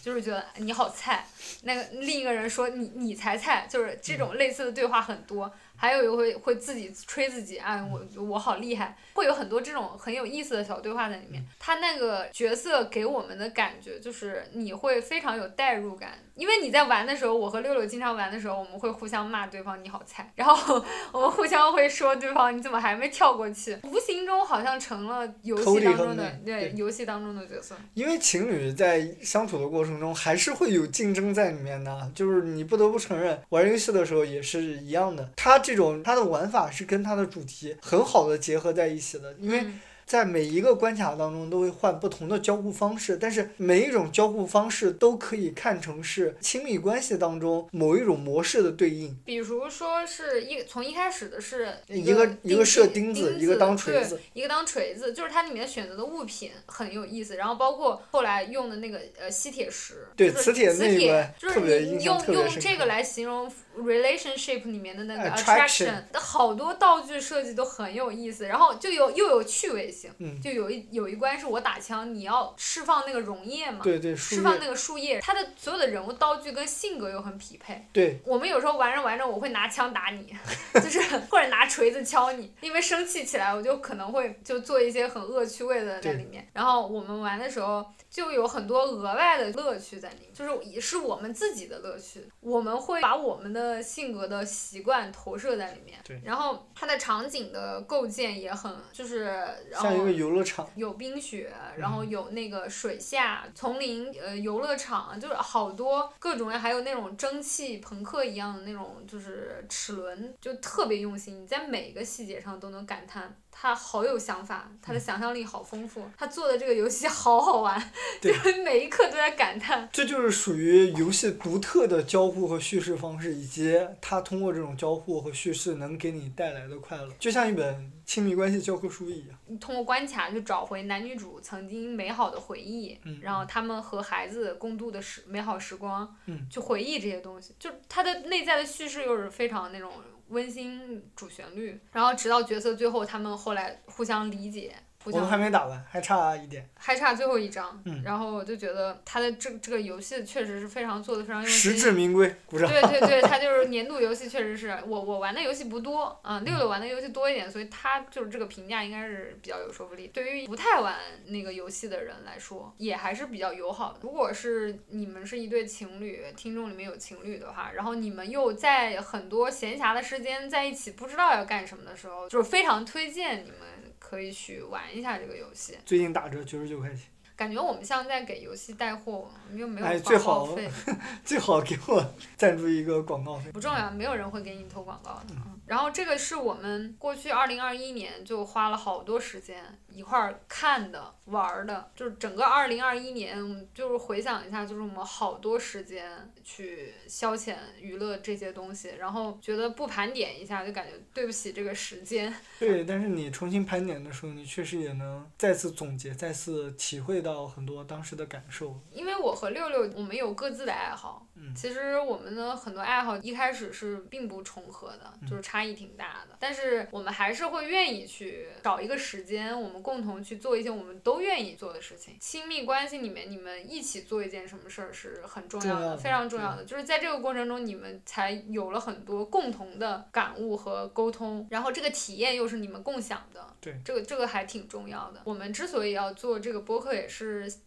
[0.03, 1.25] 就是觉得你好菜，
[1.63, 5.51] 那个另一个人说你你才菜，就是这种类似的对话很多。
[5.77, 11.43] 还有一个会会自己吹自己啊，我我好厉害，会有很多这种很有意思的小对话在里面。
[11.59, 16.19] 他那个角色给我们的感觉就是你会非常有代入感。
[16.35, 27.73] 因为你在玩的时候，我和六六经常玩的时候，我们会互相骂对方你好菜，然后 我们互相会说对方你怎么还没跳过去，无形中好像成了游戏当中的对游戏当中的角色。
[27.93, 35.31] 因为情侣在相处的过程中还是会有竞争在里面的，就是你不得不承认，玩游戏的时候也是一样的。
[35.37, 39.65] 它这种它的玩法是跟它的主题很好的结合在一起的，因为。
[40.05, 49.17] 在每一个关卡当中都会换不同的交互方式，但是每一种交互方式都可以看成是亲密关系当中某一种模式的对应。
[49.25, 57.37] 比如说是一从一开始的是一个一个射钉子，一个当锤子，一个当锤子，就是它里面选择的物品很有意思。
[57.37, 70.11] 然后包括后来用的那个呃吸铁石，对磁铁那个特别用用这个来形容 relationship 里面的那个 attraction 的好多道具设计都很有意思，然后就有又有趣味性。
[70.41, 73.79] 就有一有一关是我打枪，你要释放那个溶液嘛？
[73.83, 77.87] 对对，释放那个树叶，它的所有的人物道具跟性格又很匹配。
[77.91, 78.19] 对。
[78.25, 80.35] 我们有时候玩着玩着，我会拿枪打你，
[80.73, 86.47] 就是或者拿锤子敲你，因为生气起来，我就可能会就做一些很恶趣味的在里面。
[86.53, 87.85] 然后我们玩的时候。
[88.07, 92.25] 就有很多额外的乐趣在里面，就是也是我们自己的乐趣。
[92.39, 95.99] 我们会把我们的性格的习惯投射在里面。
[96.03, 96.21] 对。
[96.23, 100.69] 然后它的场景的构建也很，就是像一个游乐场。
[100.75, 111.43] 有冰雪，然后有那个水下丛林，呃，游乐场就是好多各种，还有那种蒸汽朋克一样的那种，就是齿轮，就特别用心。
[111.43, 113.37] 你在每个细节上都能感叹。
[113.57, 117.81] 他好有想法，他的想象力好丰富，他做的这个游戏 好好玩，
[118.21, 119.87] 就是每一刻都在感叹。
[119.93, 129.37] 这就是属于游戏独特的交互和叙事方式，以及他通过这种交互和叙事能给你带来的快乐，就像一本亲密关系教科书一样。
[129.47, 136.13] 你通过关卡去找回男女主曾经美好的回忆，然后他们和孩子共度的时美好时光，
[136.51, 139.91] 去回忆这些东西，就他的内在的叙事又是非常那种。
[140.29, 144.75] 温馨主旋律，然后直到角色最后，他们后来互相理解，
[145.11, 146.67] 我们还没打完，还差一点。
[146.75, 151.79] 还差最后一张，嗯然后我就觉得他的这这个游戏确实是非常做的非常用心实心。
[151.79, 152.69] 至名归，鼓掌。
[152.69, 160.07] 对对对，他就是年度游戏，确实是我我玩的游戏不多啊，六六玩的游戏多一点，所以他就是这个评价应该是比较有说服力。
[160.07, 160.95] 对于不太玩
[161.27, 163.99] 那个游戏的人来说，也还是比较友好的。
[164.03, 173.59] 如果是你们是一对情侣，听众里面有情侣的话，然后你们又在很多闲暇的时间在一起，不知道要干什么的时候，就是非常推荐你们
[174.07, 175.75] 可以去玩一下这个游戏。
[175.83, 176.99] 最近打折九十九块钱，
[177.35, 180.71] 感觉我们像在给游戏带货，又没有哎最好广告费。
[181.25, 183.51] 最好给我赞助一个广告费。
[183.51, 185.25] 不重要，没有人会给你投广告的。
[185.31, 202.31] 嗯然后这个是我们过去二零二一年就花了好多时间一块儿看的、玩儿的，就是整个二零二一年，就是回想一下，就是我们好多时间去消遣、娱乐这些东西，然后觉得不盘点一下，就感觉对不起这个时间。
[202.59, 208.79] 对，但是你重新盘点的时候，你确实也能再次总结、再次体会到很多当时的感受。
[208.91, 211.27] 因为我和六六，我们有各自的爱好。
[211.37, 216.35] 嗯其实我们的很多爱好一开始是并不重合的，就是差异挺大的。
[216.39, 222.15] 但是我们还是会愿意去找一个时间，我们共同去做一些我们都愿意做的事情。
[222.19, 226.63] 亲密关系里面，你们一起做一件什么事儿是很重要的，重要的非常重要的。
[226.63, 233.45] 就是在这个过程中，你们才有了很多共同的感悟和沟通，然后这个体验又是你们共享的。
[233.61, 235.21] 对这个这个还挺重要的。
[235.23, 237.14] 我们之所以要做这个播客，也是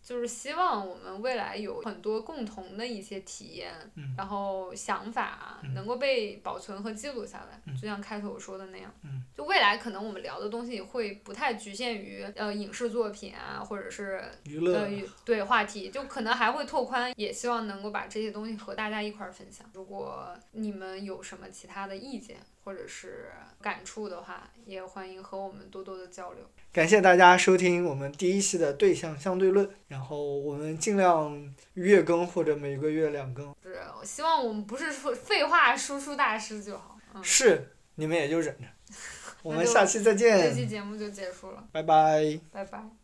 [0.03, 7.63] 就是希望我们未来有很多共同的一些体验，嗯然后想法嗯能够被保存和记录下来。
[7.67, 14.91] 嗯就像开头我说的那样，嗯就未来可能我们聊的东西会不太局限于呃影视作品啊，或者是娱乐呃，
[15.25, 19.69] 对话题，就可能还会拓宽，也希望能够把这些东西和大家一块儿分享。
[19.73, 23.31] 如果你们有什么其他的意见或者是
[23.61, 26.45] 感触的话，也欢迎和我们多多的交流。
[26.73, 36.99] 感谢大家收听我们第一期的对象相对论，然后我们尽量月更或者每个月两更，是，我希望我们不是说废话输出大师就好。
[37.15, 38.65] 嗯，是你们也就忍着。
[39.43, 42.39] 我们下期再见这期，节目就结束了，拜拜。
[42.53, 42.98] 拜拜。